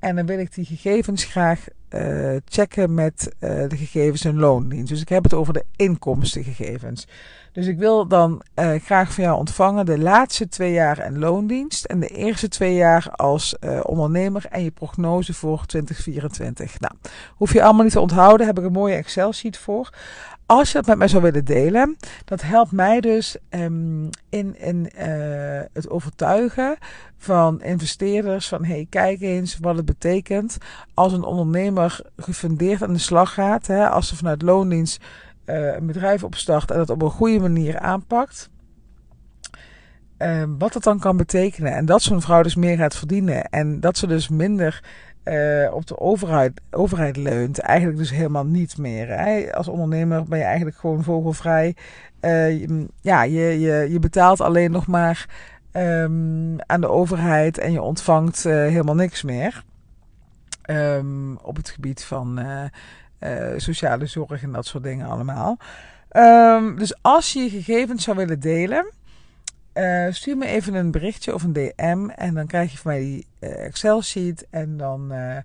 En 0.00 0.16
dan 0.16 0.26
wil 0.26 0.38
ik 0.38 0.54
die 0.54 0.64
gegevens 0.64 1.24
graag 1.24 1.66
uh, 1.90 2.36
checken 2.44 2.94
met 2.94 3.34
uh, 3.40 3.68
de 3.68 3.76
gegevens 3.76 4.24
in 4.24 4.38
loondienst. 4.38 4.88
Dus 4.88 5.00
ik 5.00 5.08
heb 5.08 5.22
het 5.22 5.34
over 5.34 5.52
de 5.52 5.64
inkomstengegevens. 5.76 7.06
Dus 7.52 7.66
ik 7.66 7.78
wil 7.78 8.06
dan 8.06 8.42
uh, 8.54 8.80
graag 8.84 9.12
van 9.12 9.24
jou 9.24 9.38
ontvangen 9.38 9.86
de 9.86 9.98
laatste 9.98 10.48
twee 10.48 10.72
jaar 10.72 11.04
in 11.04 11.18
loondienst 11.18 11.84
en 11.84 12.00
de 12.00 12.06
eerste 12.06 12.48
twee 12.48 12.74
jaar 12.74 13.10
als 13.10 13.56
ondernemer 13.82 14.46
en 14.50 14.62
je 14.62 14.70
prognose 14.70 15.34
voor 15.34 15.66
2024. 15.66 16.80
Nou, 16.80 16.94
hoef 17.28 17.52
je 17.52 17.62
allemaal 17.62 17.84
niet 17.84 17.92
te 17.92 18.00
onthouden, 18.00 18.46
heb 18.46 18.58
ik 18.58 18.64
een 18.64 18.72
mooie 18.72 18.94
Excel-sheet 18.94 19.58
voor 19.58 19.90
als 20.50 20.72
je 20.72 20.74
dat 20.74 20.86
met 20.86 20.98
mij 20.98 21.08
zou 21.08 21.22
willen 21.22 21.44
delen, 21.44 21.96
dat 22.24 22.42
helpt 22.42 22.72
mij 22.72 23.00
dus 23.00 23.36
um, 23.50 24.08
in, 24.28 24.60
in 24.60 24.90
uh, 24.98 25.60
het 25.72 25.90
overtuigen 25.90 26.76
van 27.16 27.62
investeerders 27.62 28.48
van 28.48 28.64
hey, 28.64 28.86
kijk 28.88 29.20
eens 29.20 29.58
wat 29.60 29.76
het 29.76 29.84
betekent 29.84 30.58
als 30.94 31.12
een 31.12 31.24
ondernemer 31.24 32.00
gefundeerd 32.16 32.82
aan 32.82 32.92
de 32.92 32.98
slag 32.98 33.34
gaat. 33.34 33.66
Hè, 33.66 33.88
als 33.88 34.08
ze 34.08 34.16
vanuit 34.16 34.42
loondienst 34.42 35.04
uh, 35.46 35.74
een 35.74 35.86
bedrijf 35.86 36.24
opstart 36.24 36.70
en 36.70 36.76
dat 36.76 36.90
op 36.90 37.02
een 37.02 37.10
goede 37.10 37.40
manier 37.40 37.78
aanpakt. 37.78 38.50
Uh, 40.18 40.44
wat 40.58 40.72
dat 40.72 40.82
dan 40.82 40.98
kan 40.98 41.16
betekenen. 41.16 41.74
En 41.74 41.84
dat 41.84 42.02
zo'n 42.02 42.22
vrouw 42.22 42.42
dus 42.42 42.54
meer 42.54 42.76
gaat 42.76 42.96
verdienen. 42.96 43.44
En 43.44 43.80
dat 43.80 43.98
ze 43.98 44.06
dus 44.06 44.28
minder 44.28 44.82
uh, 45.24 45.74
op 45.74 45.86
de 45.86 45.98
overheid, 45.98 46.60
overheid 46.70 47.16
leunt. 47.16 47.58
Eigenlijk 47.58 47.98
dus 47.98 48.10
helemaal 48.10 48.46
niet 48.46 48.78
meer. 48.78 49.52
Als 49.52 49.68
ondernemer 49.68 50.24
ben 50.24 50.38
je 50.38 50.44
eigenlijk 50.44 50.76
gewoon 50.76 51.04
vogelvrij. 51.04 51.76
Uh, 52.20 52.68
ja, 53.00 53.22
je, 53.22 53.60
je, 53.60 53.86
je 53.90 53.98
betaalt 53.98 54.40
alleen 54.40 54.70
nog 54.70 54.86
maar 54.86 55.26
um, 55.72 56.60
aan 56.60 56.80
de 56.80 56.88
overheid 56.88 57.58
en 57.58 57.72
je 57.72 57.82
ontvangt 57.82 58.44
uh, 58.44 58.52
helemaal 58.52 58.94
niks 58.94 59.22
meer. 59.22 59.64
Um, 60.70 61.36
op 61.36 61.56
het 61.56 61.68
gebied 61.68 62.04
van 62.04 62.40
sociale 63.56 64.06
zorg 64.06 64.42
en 64.42 64.52
dat 64.52 64.66
soort 64.66 64.82
dingen 64.82 65.06
allemaal. 65.06 65.56
Um, 66.12 66.78
dus 66.78 67.02
als 67.02 67.32
je 67.32 67.40
je 67.40 67.50
gegevens 67.50 68.04
zou 68.04 68.16
willen 68.16 68.40
delen. 68.40 68.90
Uh, 69.80 70.06
stuur 70.10 70.36
me 70.36 70.46
even 70.46 70.74
een 70.74 70.90
berichtje 70.90 71.34
of 71.34 71.42
een 71.42 71.52
DM 71.52 72.08
en 72.14 72.34
dan 72.34 72.46
krijg 72.46 72.72
je 72.72 72.78
van 72.78 72.90
mij 72.90 73.00
die 73.00 73.26
uh, 73.40 73.64
Excel-sheet. 73.64 74.46
En 74.50 74.76
dan 74.76 75.12
uh, 75.12 75.36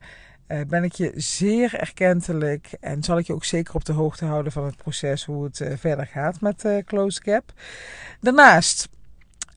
ben 0.67 0.83
ik 0.83 0.93
je 0.93 1.11
zeer 1.15 1.75
erkentelijk 1.79 2.77
en 2.79 3.03
zal 3.03 3.17
ik 3.17 3.27
je 3.27 3.33
ook 3.33 3.45
zeker 3.45 3.75
op 3.75 3.85
de 3.85 3.93
hoogte 3.93 4.25
houden 4.25 4.51
van 4.51 4.65
het 4.65 4.77
proces, 4.77 5.25
hoe 5.25 5.43
het 5.43 5.65
verder 5.75 6.07
gaat 6.07 6.41
met 6.41 6.83
Close 6.85 7.21
Gap. 7.23 7.53
Daarnaast, 8.19 8.89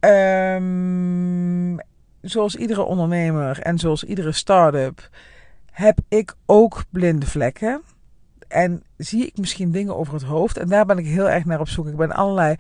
um, 0.01 1.81
zoals 2.21 2.57
iedere 2.57 2.83
ondernemer 2.83 3.61
en 3.61 3.79
zoals 3.79 4.05
iedere 4.05 4.33
start-up, 4.33 5.11
heb 5.71 5.99
ik 6.09 6.35
ook 6.47 6.85
blinde 6.91 7.27
vlekken 7.27 7.83
en 8.49 8.83
zie 8.99 9.27
ik 9.27 9.39
misschien 9.39 9.71
dingen 9.71 9.97
over 9.97 10.15
het 10.15 10.23
hoofd. 10.23 10.57
En 10.57 10.69
daar 10.69 10.87
ben 10.87 10.99
ik 10.99 11.07
heel 11.07 11.31
erg 11.31 11.45
naar 11.45 11.61
op 11.61 11.69
zoek. 11.69 11.87
Ik 11.87 11.97
ben 11.97 12.13
allerlei 12.13 12.57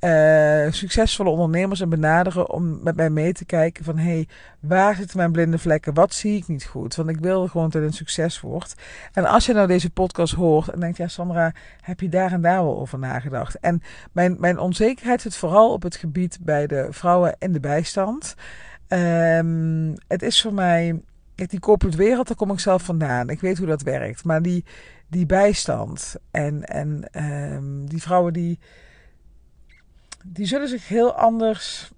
uh, 0.00 0.72
succesvolle 0.72 1.30
ondernemers 1.30 1.80
en 1.80 1.88
benaderen 1.88 2.50
om 2.50 2.78
met 2.82 2.96
mij 2.96 3.10
mee 3.10 3.32
te 3.32 3.44
kijken 3.44 3.84
van 3.84 3.98
hé, 3.98 4.10
hey, 4.10 4.28
waar 4.60 4.94
zitten 4.94 5.16
mijn 5.16 5.32
blinde 5.32 5.58
vlekken? 5.58 5.94
Wat 5.94 6.14
zie 6.14 6.36
ik 6.36 6.48
niet 6.48 6.64
goed? 6.64 6.94
Want 6.94 7.08
ik 7.08 7.18
wil 7.18 7.46
gewoon 7.46 7.70
dat 7.70 7.82
het 7.82 7.90
een 7.90 7.96
succes 7.96 8.40
wordt. 8.40 8.74
En 9.12 9.24
als 9.24 9.46
je 9.46 9.52
nou 9.52 9.66
deze 9.66 9.90
podcast 9.90 10.34
hoort 10.34 10.68
en 10.68 10.80
denkt, 10.80 10.96
ja 10.96 11.08
Sandra, 11.08 11.52
heb 11.80 12.00
je 12.00 12.08
daar 12.08 12.32
en 12.32 12.40
daar 12.40 12.64
wel 12.64 12.78
over 12.78 12.98
nagedacht? 12.98 13.58
En 13.58 13.82
mijn, 14.12 14.36
mijn 14.38 14.58
onzekerheid 14.58 15.20
zit 15.20 15.36
vooral 15.36 15.72
op 15.72 15.82
het 15.82 15.96
gebied 15.96 16.38
bij 16.40 16.66
de 16.66 16.86
vrouwen 16.90 17.36
in 17.38 17.52
de 17.52 17.60
bijstand. 17.60 18.34
Um, 18.88 19.94
het 20.06 20.22
is 20.22 20.42
voor 20.42 20.54
mij, 20.54 21.00
die 21.34 21.60
corporate 21.60 21.96
wereld, 21.96 22.26
daar 22.26 22.36
kom 22.36 22.50
ik 22.50 22.60
zelf 22.60 22.82
vandaan. 22.82 23.30
Ik 23.30 23.40
weet 23.40 23.58
hoe 23.58 23.66
dat 23.66 23.82
werkt. 23.82 24.24
Maar 24.24 24.42
die 24.42 24.64
die 25.08 25.26
bijstand. 25.26 26.16
En, 26.30 26.64
en 26.64 27.08
um, 27.52 27.88
die 27.88 28.02
vrouwen 28.02 28.32
die, 28.32 28.58
die 30.24 30.46
zullen 30.46 30.68
zich 30.68 30.88
heel 30.88 31.14
anders 31.14 31.92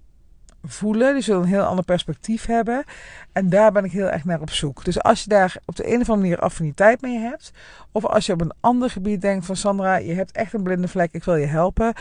voelen. 0.65 1.15
Die 1.15 1.23
zullen 1.23 1.43
een 1.43 1.49
heel 1.49 1.63
ander 1.63 1.85
perspectief 1.85 2.47
hebben. 2.47 2.85
En 3.33 3.49
daar 3.49 3.73
ben 3.73 3.85
ik 3.85 3.93
heel 3.93 4.11
erg 4.11 4.25
naar 4.25 4.41
op 4.41 4.51
zoek. 4.51 4.85
Dus 4.85 5.03
als 5.03 5.23
je 5.23 5.29
daar 5.29 5.57
op 5.65 5.77
de 5.77 5.87
een 5.87 6.01
of 6.01 6.09
andere 6.09 6.29
manier 6.29 6.39
affiniteit 6.39 7.01
mee 7.01 7.19
hebt. 7.19 7.53
Of 7.93 8.05
als 8.05 8.27
je 8.27 8.33
op 8.33 8.41
een 8.41 8.55
ander 8.61 8.91
gebied 8.91 9.21
denkt 9.21 9.47
van 9.47 9.57
Sandra, 9.57 9.97
je 9.97 10.15
hebt 10.15 10.33
echt 10.33 10.53
een 10.53 10.63
blinde 10.63 10.89
vlek, 10.89 11.13
ik 11.13 11.25
wil 11.25 11.37
je 11.37 11.47
helpen. 11.47 11.93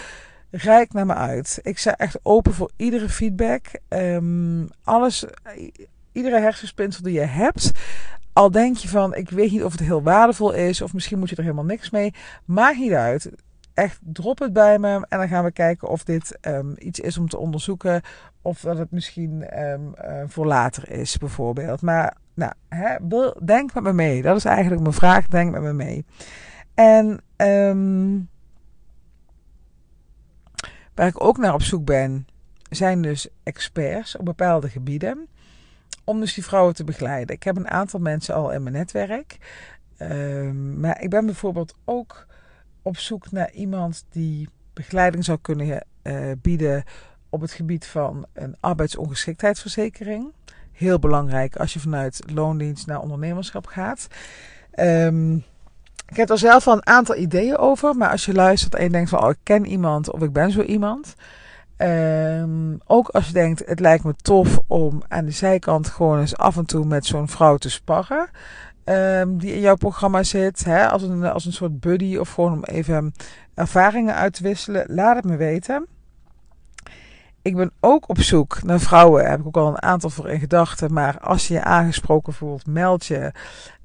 Rijk 0.51 0.93
naar 0.93 1.05
me 1.05 1.13
uit. 1.13 1.59
Ik 1.61 1.77
sta 1.77 1.97
echt 1.97 2.19
open 2.23 2.53
voor 2.53 2.71
iedere 2.75 3.09
feedback. 3.09 3.65
Um, 3.89 4.69
alles, 4.83 5.25
iedere 6.11 6.39
hersenspinsel 6.39 7.03
die 7.03 7.13
je 7.13 7.19
hebt. 7.19 7.71
Al 8.39 8.51
denk 8.51 8.77
je 8.77 8.87
van, 8.87 9.15
ik 9.15 9.29
weet 9.29 9.51
niet 9.51 9.63
of 9.63 9.71
het 9.71 9.81
heel 9.81 10.03
waardevol 10.03 10.51
is, 10.53 10.81
of 10.81 10.93
misschien 10.93 11.19
moet 11.19 11.29
je 11.29 11.35
er 11.35 11.43
helemaal 11.43 11.65
niks 11.65 11.89
mee. 11.89 12.13
Maakt 12.45 12.77
niet 12.77 12.91
uit. 12.91 13.31
Echt, 13.73 13.99
drop 14.01 14.39
het 14.39 14.53
bij 14.53 14.79
me 14.79 15.05
en 15.09 15.17
dan 15.17 15.27
gaan 15.27 15.43
we 15.43 15.51
kijken 15.51 15.87
of 15.87 16.03
dit 16.03 16.37
um, 16.41 16.75
iets 16.77 16.99
is 16.99 17.17
om 17.17 17.29
te 17.29 17.37
onderzoeken. 17.37 18.01
Of 18.41 18.59
dat 18.59 18.77
het 18.77 18.91
misschien 18.91 19.61
um, 19.63 19.93
uh, 20.01 20.23
voor 20.27 20.45
later 20.45 20.91
is, 20.91 21.17
bijvoorbeeld. 21.17 21.81
Maar 21.81 22.17
nou, 22.33 22.51
hè, 22.69 22.95
denk 23.43 23.73
met 23.73 23.83
me 23.83 23.93
mee. 23.93 24.21
Dat 24.21 24.35
is 24.35 24.45
eigenlijk 24.45 24.81
mijn 24.81 24.93
vraag. 24.93 25.27
Denk 25.27 25.51
met 25.51 25.61
me 25.61 25.73
mee. 25.73 26.05
En 26.73 27.21
um, 27.37 28.29
waar 30.95 31.07
ik 31.07 31.23
ook 31.23 31.37
naar 31.37 31.53
op 31.53 31.61
zoek 31.61 31.85
ben, 31.85 32.27
zijn 32.69 33.01
dus 33.01 33.27
experts 33.43 34.17
op 34.17 34.25
bepaalde 34.25 34.69
gebieden 34.69 35.27
om 36.09 36.19
dus 36.19 36.33
die 36.33 36.43
vrouwen 36.43 36.75
te 36.75 36.83
begeleiden. 36.83 37.35
Ik 37.35 37.43
heb 37.43 37.55
een 37.55 37.69
aantal 37.69 37.99
mensen 37.99 38.35
al 38.35 38.51
in 38.51 38.63
mijn 38.63 38.75
netwerk. 38.75 39.37
Um, 39.99 40.79
maar 40.79 41.01
ik 41.01 41.09
ben 41.09 41.25
bijvoorbeeld 41.25 41.75
ook 41.85 42.25
op 42.81 42.97
zoek 42.97 43.31
naar 43.31 43.51
iemand 43.51 44.05
die 44.11 44.49
begeleiding 44.73 45.23
zou 45.23 45.37
kunnen 45.41 45.85
uh, 46.03 46.31
bieden 46.41 46.83
op 47.29 47.41
het 47.41 47.51
gebied 47.51 47.85
van 47.85 48.25
een 48.33 48.55
arbeidsongeschiktheidsverzekering. 48.59 50.31
Heel 50.71 50.99
belangrijk 50.99 51.55
als 51.55 51.73
je 51.73 51.79
vanuit 51.79 52.21
loondienst 52.33 52.87
naar 52.87 53.01
ondernemerschap 53.01 53.65
gaat. 53.65 54.07
Um, 54.79 55.35
ik 56.07 56.17
heb 56.17 56.29
er 56.29 56.37
zelf 56.37 56.67
al 56.67 56.73
een 56.73 56.87
aantal 56.87 57.15
ideeën 57.15 57.57
over, 57.57 57.95
maar 57.95 58.09
als 58.09 58.25
je 58.25 58.33
luistert 58.33 58.75
en 58.75 58.83
je 58.83 58.89
denkt 58.89 59.09
van 59.09 59.23
oh, 59.23 59.29
ik 59.29 59.39
ken 59.43 59.65
iemand 59.65 60.11
of 60.11 60.21
ik 60.21 60.33
ben 60.33 60.51
zo 60.51 60.61
iemand, 60.61 61.15
Um, 61.81 62.79
ook 62.85 63.09
als 63.09 63.27
je 63.27 63.33
denkt, 63.33 63.63
het 63.65 63.79
lijkt 63.79 64.03
me 64.03 64.13
tof 64.15 64.59
om 64.67 65.03
aan 65.07 65.25
de 65.25 65.31
zijkant 65.31 65.87
gewoon 65.87 66.19
eens 66.19 66.37
af 66.37 66.57
en 66.57 66.65
toe 66.65 66.85
met 66.85 67.05
zo'n 67.05 67.27
vrouw 67.27 67.57
te 67.57 67.69
sparren. 67.69 68.29
Um, 68.85 69.37
die 69.37 69.53
in 69.53 69.59
jouw 69.59 69.75
programma 69.75 70.23
zit, 70.23 70.63
hè, 70.63 70.89
als, 70.89 71.01
een, 71.01 71.23
als 71.25 71.45
een 71.45 71.53
soort 71.53 71.79
buddy 71.79 72.17
of 72.17 72.33
gewoon 72.33 72.53
om 72.53 72.63
even 72.63 73.13
ervaringen 73.53 74.15
uit 74.15 74.33
te 74.33 74.43
wisselen, 74.43 74.85
laat 74.87 75.15
het 75.15 75.25
me 75.25 75.35
weten. 75.35 75.87
Ik 77.41 77.55
ben 77.55 77.71
ook 77.79 78.09
op 78.09 78.19
zoek 78.19 78.63
naar 78.63 78.79
vrouwen, 78.79 79.29
heb 79.29 79.39
ik 79.39 79.47
ook 79.47 79.57
al 79.57 79.67
een 79.67 79.81
aantal 79.81 80.09
voor 80.09 80.29
in 80.29 80.39
gedachten. 80.39 80.93
Maar 80.93 81.19
als 81.19 81.47
je 81.47 81.63
aangesproken 81.63 82.33
voelt, 82.33 82.65
meld 82.65 83.05
je. 83.05 83.31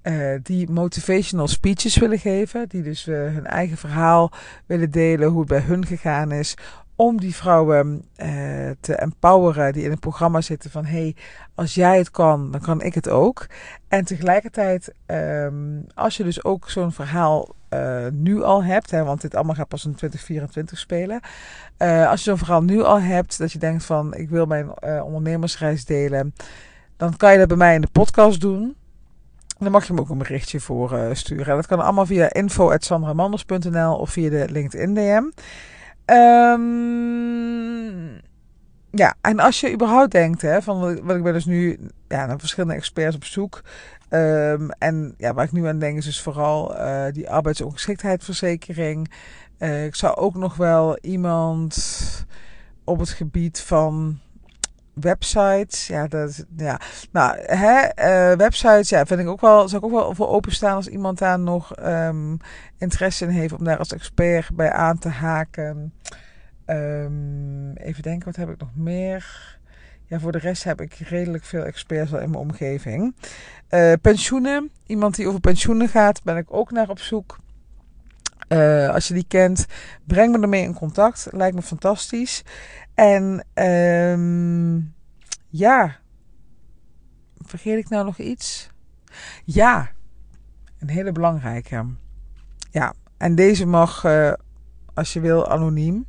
Uh, 0.02 0.38
die 0.42 0.70
motivational 0.70 1.48
speeches 1.48 1.96
willen 1.98 2.18
geven. 2.18 2.68
Die 2.68 2.82
dus 2.82 3.06
uh, 3.06 3.16
hun 3.16 3.46
eigen 3.46 3.76
verhaal 3.76 4.32
willen 4.66 4.90
delen, 4.90 5.28
hoe 5.28 5.38
het 5.38 5.48
bij 5.48 5.60
hun 5.60 5.86
gegaan 5.86 6.32
is 6.32 6.56
om 6.96 7.20
die 7.20 7.34
vrouwen 7.34 8.04
uh, 8.16 8.70
te 8.80 8.94
empoweren 8.94 9.72
die 9.72 9.82
in 9.82 9.90
het 9.90 10.00
programma 10.00 10.40
zitten 10.40 10.70
van 10.70 10.84
hey, 10.84 11.16
als 11.54 11.74
jij 11.74 11.98
het 11.98 12.10
kan, 12.10 12.50
dan 12.50 12.60
kan 12.60 12.82
ik 12.82 12.94
het 12.94 13.08
ook. 13.08 13.46
En 13.88 14.04
tegelijkertijd, 14.04 14.94
um, 15.06 15.86
als 15.94 16.16
je 16.16 16.24
dus 16.24 16.44
ook 16.44 16.70
zo'n 16.70 16.92
verhaal 16.92 17.54
uh, 17.70 18.06
nu 18.12 18.42
al 18.42 18.64
hebt, 18.64 18.90
hè, 18.90 19.04
want 19.04 19.20
dit 19.20 19.34
allemaal 19.34 19.54
gaat 19.54 19.68
pas 19.68 19.84
in 19.84 19.94
2024 19.94 20.78
spelen. 20.78 21.20
Uh, 21.78 22.10
als 22.10 22.24
je 22.24 22.30
zo'n 22.30 22.38
verhaal 22.38 22.62
nu 22.62 22.82
al 22.82 23.00
hebt, 23.00 23.38
dat 23.38 23.52
je 23.52 23.58
denkt 23.58 23.84
van 23.84 24.14
ik 24.14 24.28
wil 24.28 24.46
mijn 24.46 24.82
ondernemersreis 25.02 25.84
delen, 25.84 26.34
dan 26.96 27.16
kan 27.16 27.32
je 27.32 27.38
dat 27.38 27.48
bij 27.48 27.56
mij 27.56 27.74
in 27.74 27.80
de 27.80 27.88
podcast 27.92 28.40
doen. 28.40 28.62
En 29.58 29.70
dan 29.70 29.70
mag 29.70 29.86
je 29.86 29.92
me 29.92 30.00
ook 30.00 30.08
een 30.08 30.18
berichtje 30.18 30.60
voor 30.60 30.98
sturen. 31.12 31.56
Dat 31.56 31.66
kan 31.66 31.80
allemaal 31.80 32.06
via 32.06 32.32
info.sandramanders.nl 32.32 33.96
of 33.96 34.10
via 34.10 34.30
de 34.30 34.46
LinkedIn 34.50 34.94
DM. 34.94 35.24
Um, 36.06 36.62
ja, 38.90 39.14
en 39.20 39.38
als 39.38 39.60
je 39.60 39.72
überhaupt 39.72 40.10
denkt, 40.10 40.42
hè, 40.42 40.62
van 40.62 40.80
wat 40.80 41.16
ik 41.16 41.22
ben 41.22 41.32
dus 41.32 41.44
nu 41.44 41.78
ja, 42.08 42.26
naar 42.26 42.38
verschillende 42.38 42.74
experts 42.74 43.16
op 43.16 43.24
zoek. 43.24 43.62
Um, 44.10 44.70
en 44.70 45.14
ja, 45.18 45.34
waar 45.34 45.44
ik 45.44 45.52
nu 45.52 45.66
aan 45.66 45.78
denk 45.78 45.96
is 45.96 46.04
dus 46.04 46.20
vooral 46.20 46.76
uh, 46.76 47.04
die 47.12 47.30
arbeidsongeschiktheidsverzekering. 47.30 49.12
Uh, 49.58 49.84
ik 49.84 49.94
zou 49.94 50.16
ook 50.16 50.34
nog 50.34 50.56
wel 50.56 50.98
iemand 50.98 51.76
op 52.84 52.98
het 52.98 53.08
gebied 53.08 53.60
van 53.60 54.18
websites. 54.94 55.86
Ja, 55.86 56.06
dat, 56.06 56.44
ja. 56.56 56.80
Nou, 57.12 57.38
hè, 57.38 57.82
uh, 57.82 58.36
websites, 58.36 58.88
ja, 58.88 59.06
vind 59.06 59.20
ik 59.20 59.28
ook 59.28 59.40
wel, 59.40 59.68
zou 59.68 59.86
ik 59.86 59.92
ook 59.92 60.00
wel 60.00 60.14
voor 60.14 60.28
openstaan 60.28 60.76
als 60.76 60.88
iemand 60.88 61.18
daar 61.18 61.38
nog 61.38 61.78
um, 61.78 62.36
interesse 62.78 63.24
in 63.24 63.30
heeft 63.30 63.52
om 63.52 63.64
daar 63.64 63.78
als 63.78 63.92
expert 63.92 64.56
bij 64.56 64.72
aan 64.72 64.98
te 64.98 65.08
haken. 65.08 65.92
Um, 66.66 67.72
even 67.76 68.02
denken, 68.02 68.24
wat 68.24 68.36
heb 68.36 68.48
ik 68.48 68.60
nog 68.60 68.76
meer? 68.76 69.52
ja, 70.06 70.20
voor 70.20 70.32
de 70.32 70.38
rest 70.38 70.64
heb 70.64 70.80
ik 70.80 70.94
redelijk 70.94 71.44
veel 71.44 71.64
experts 71.64 72.12
al 72.12 72.20
in 72.20 72.30
mijn 72.30 72.42
omgeving. 72.42 73.14
Uh, 73.70 73.92
pensioenen, 74.00 74.70
iemand 74.86 75.16
die 75.16 75.28
over 75.28 75.40
pensioenen 75.40 75.88
gaat, 75.88 76.22
ben 76.22 76.36
ik 76.36 76.46
ook 76.48 76.70
naar 76.70 76.88
op 76.88 76.98
zoek. 76.98 77.38
Uh, 78.48 78.88
als 78.88 79.08
je 79.08 79.14
die 79.14 79.26
kent, 79.28 79.66
breng 80.04 80.36
me 80.36 80.42
ermee 80.42 80.62
in 80.62 80.74
contact. 80.74 81.28
Lijkt 81.30 81.56
me 81.56 81.62
fantastisch. 81.62 82.42
En 82.94 83.46
um, 83.64 84.94
ja, 85.48 85.96
vergeet 87.38 87.78
ik 87.78 87.88
nou 87.88 88.04
nog 88.04 88.18
iets? 88.18 88.70
Ja, 89.44 89.90
een 90.78 90.90
hele 90.90 91.12
belangrijke. 91.12 91.86
Ja, 92.70 92.94
en 93.16 93.34
deze 93.34 93.66
mag, 93.66 94.04
uh, 94.04 94.32
als 94.94 95.12
je 95.12 95.20
wil, 95.20 95.48
anoniem. 95.48 96.06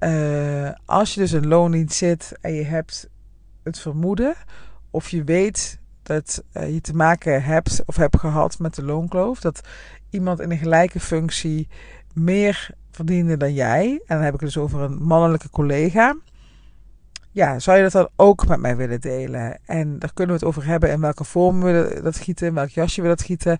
Uh, 0.00 0.70
als 0.84 1.14
je 1.14 1.20
dus 1.20 1.32
een 1.32 1.46
loondienst 1.46 1.96
zit 1.96 2.38
en 2.40 2.52
je 2.52 2.64
hebt 2.64 3.08
het 3.62 3.78
vermoeden, 3.78 4.34
of 4.90 5.08
je 5.08 5.24
weet 5.24 5.78
dat 6.08 6.42
uh, 6.56 6.74
je 6.74 6.80
te 6.80 6.94
maken 6.94 7.42
hebt 7.42 7.82
of 7.86 7.96
hebt 7.96 8.18
gehad 8.18 8.58
met 8.58 8.74
de 8.74 8.84
loonkloof, 8.84 9.40
dat 9.40 9.60
iemand 10.10 10.40
in 10.40 10.50
een 10.50 10.58
gelijke 10.58 11.00
functie 11.00 11.68
meer 12.12 12.70
verdiende 12.90 13.36
dan 13.36 13.54
jij, 13.54 13.90
en 14.06 14.16
dan 14.16 14.24
heb 14.24 14.34
ik 14.34 14.40
het 14.40 14.54
dus 14.54 14.62
over 14.62 14.80
een 14.80 15.02
mannelijke 15.02 15.50
collega, 15.50 16.16
ja, 17.30 17.58
zou 17.58 17.76
je 17.76 17.82
dat 17.82 17.92
dan 17.92 18.08
ook 18.16 18.46
met 18.46 18.60
mij 18.60 18.76
willen 18.76 19.00
delen? 19.00 19.58
En 19.64 19.98
daar 19.98 20.12
kunnen 20.14 20.34
we 20.34 20.40
het 20.40 20.50
over 20.50 20.66
hebben 20.66 20.90
in 20.90 21.00
welke 21.00 21.24
vorm 21.24 21.62
we 21.62 22.00
dat 22.02 22.16
gieten, 22.16 22.46
in 22.46 22.54
welk 22.54 22.68
jasje 22.68 23.02
we 23.02 23.08
dat 23.08 23.22
gieten. 23.22 23.58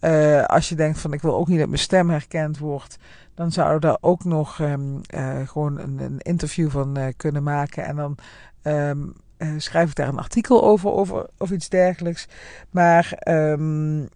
Uh, 0.00 0.44
als 0.44 0.68
je 0.68 0.74
denkt 0.74 0.98
van 0.98 1.12
ik 1.12 1.22
wil 1.22 1.36
ook 1.36 1.48
niet 1.48 1.58
dat 1.58 1.68
mijn 1.68 1.80
stem 1.80 2.10
herkend 2.10 2.58
wordt, 2.58 2.98
dan 3.34 3.52
zouden 3.52 3.80
we 3.80 3.86
daar 3.86 3.98
ook 4.00 4.24
nog 4.24 4.58
um, 4.58 5.00
uh, 5.14 5.48
gewoon 5.48 5.78
een, 5.78 5.98
een, 5.98 6.18
interview 6.18 6.70
van 6.70 7.12
kunnen 7.16 7.42
maken. 7.42 7.84
En 7.84 7.96
dan 7.96 8.16
um, 8.62 9.14
schrijf 9.56 9.88
ik 9.88 9.94
daar 9.94 10.08
een 10.08 10.18
artikel 10.18 10.64
over, 10.64 11.26
of 11.38 11.50
iets 11.50 11.68
dergelijks. 11.68 12.28
Maar 12.70 13.18
um, 13.28 14.08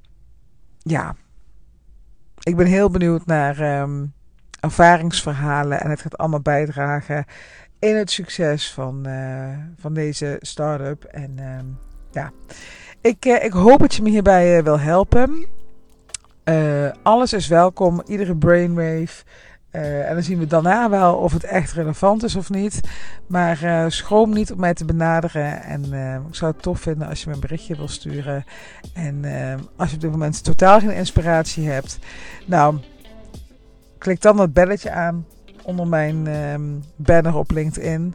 ja, 0.78 1.16
ik 2.42 2.56
ben 2.56 2.66
heel 2.66 2.90
benieuwd 2.90 3.26
naar 3.26 3.86
ervaringsverhalen 4.60 5.80
en 5.80 5.90
het 5.90 6.00
gaat 6.00 6.18
allemaal 6.18 6.40
bijdragen 6.40 7.24
in 7.84 7.96
het 7.96 8.10
succes 8.10 8.72
van, 8.72 9.08
uh, 9.08 9.58
van 9.76 9.94
deze 9.94 10.36
start-up. 10.40 11.04
En 11.04 11.36
uh, 11.38 11.58
ja, 12.12 12.32
ik, 13.00 13.26
uh, 13.26 13.44
ik 13.44 13.52
hoop 13.52 13.78
dat 13.78 13.94
je 13.94 14.02
me 14.02 14.10
hierbij 14.10 14.62
wil 14.62 14.80
helpen. 14.80 15.46
alles 17.02 17.32
is 17.32 17.48
welkom, 17.48 18.02
iedere 18.06 18.36
brainwave. 18.36 19.24
En 19.74 20.14
dan 20.14 20.22
zien 20.22 20.38
we 20.38 20.46
daarna 20.46 20.90
wel 20.90 21.14
of 21.14 21.32
het 21.32 21.44
echt 21.44 21.72
relevant 21.72 22.22
is 22.22 22.34
of 22.34 22.50
niet. 22.50 22.80
Maar 23.26 23.86
schroom 23.92 24.32
niet 24.32 24.52
om 24.52 24.60
mij 24.60 24.74
te 24.74 24.84
benaderen. 24.84 25.62
En 25.62 25.82
ik 26.28 26.34
zou 26.34 26.52
het 26.52 26.62
tof 26.62 26.80
vinden 26.80 27.08
als 27.08 27.20
je 27.20 27.28
me 27.28 27.34
een 27.34 27.40
berichtje 27.40 27.76
wil 27.76 27.88
sturen. 27.88 28.44
En 28.92 29.24
als 29.76 29.88
je 29.88 29.94
op 29.94 30.00
dit 30.00 30.10
moment 30.10 30.44
totaal 30.44 30.80
geen 30.80 30.94
inspiratie 30.94 31.68
hebt. 31.68 31.98
Nou, 32.46 32.78
klik 33.98 34.20
dan 34.20 34.36
dat 34.36 34.52
belletje 34.52 34.90
aan 34.90 35.26
onder 35.62 35.86
mijn 35.86 36.26
um, 36.26 36.82
banner 36.96 37.36
op 37.36 37.50
LinkedIn. 37.50 38.14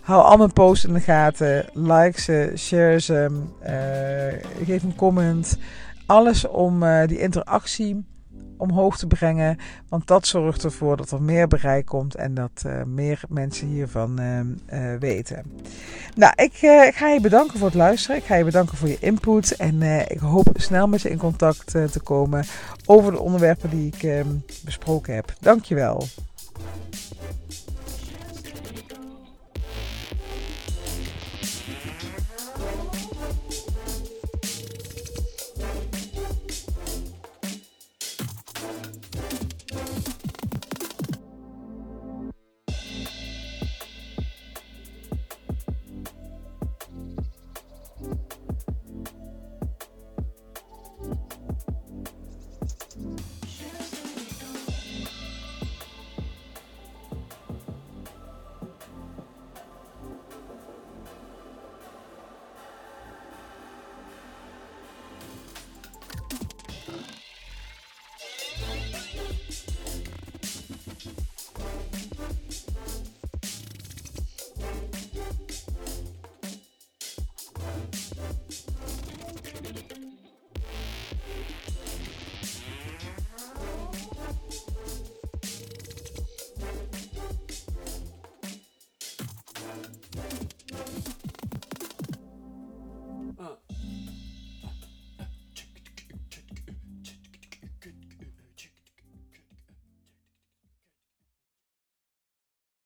Hou 0.00 0.22
al 0.22 0.36
mijn 0.36 0.52
posts 0.52 0.84
in 0.84 0.94
de 0.94 1.00
gaten. 1.00 1.64
Like 1.72 2.20
ze, 2.20 2.52
share 2.56 3.00
ze. 3.00 3.46
Uh, 3.62 4.64
geef 4.66 4.82
een 4.82 4.96
comment. 4.96 5.58
Alles 6.06 6.46
om 6.46 6.84
die 7.06 7.18
interactie 7.18 8.06
omhoog 8.58 8.98
te 8.98 9.06
brengen. 9.06 9.58
Want 9.88 10.06
dat 10.06 10.26
zorgt 10.26 10.64
ervoor 10.64 10.96
dat 10.96 11.10
er 11.10 11.22
meer 11.22 11.48
bereik 11.48 11.86
komt 11.86 12.14
en 12.14 12.34
dat 12.34 12.62
uh, 12.66 12.82
meer 12.82 13.20
mensen 13.28 13.66
hiervan 13.66 14.20
uh, 14.20 14.40
weten. 14.98 15.42
Nou, 16.14 16.32
ik, 16.36 16.52
ik, 16.62 16.94
ga 16.94 17.08
je 17.08 17.20
bedanken 17.20 17.58
voor 17.58 17.68
het 17.68 17.76
luisteren. 17.76 18.16
Ik 18.16 18.24
ga 18.24 18.34
je 18.34 18.44
bedanken 18.44 18.76
voor 18.76 18.88
je 18.88 18.98
input. 19.00 19.56
En 19.56 19.82
ik 20.08 20.18
hoop 20.18 20.48
snel 20.54 20.88
met 20.88 21.02
je 21.02 21.10
in 21.10 21.18
contact 21.18 21.70
te 21.70 22.00
komen 22.02 22.44
over 22.86 23.12
de 23.12 23.20
onderwerpen 23.20 23.70
die 23.70 23.92
ik 23.96 24.24
besproken 24.64 25.14
heb. 25.14 25.34
Dankjewel. 25.40 26.06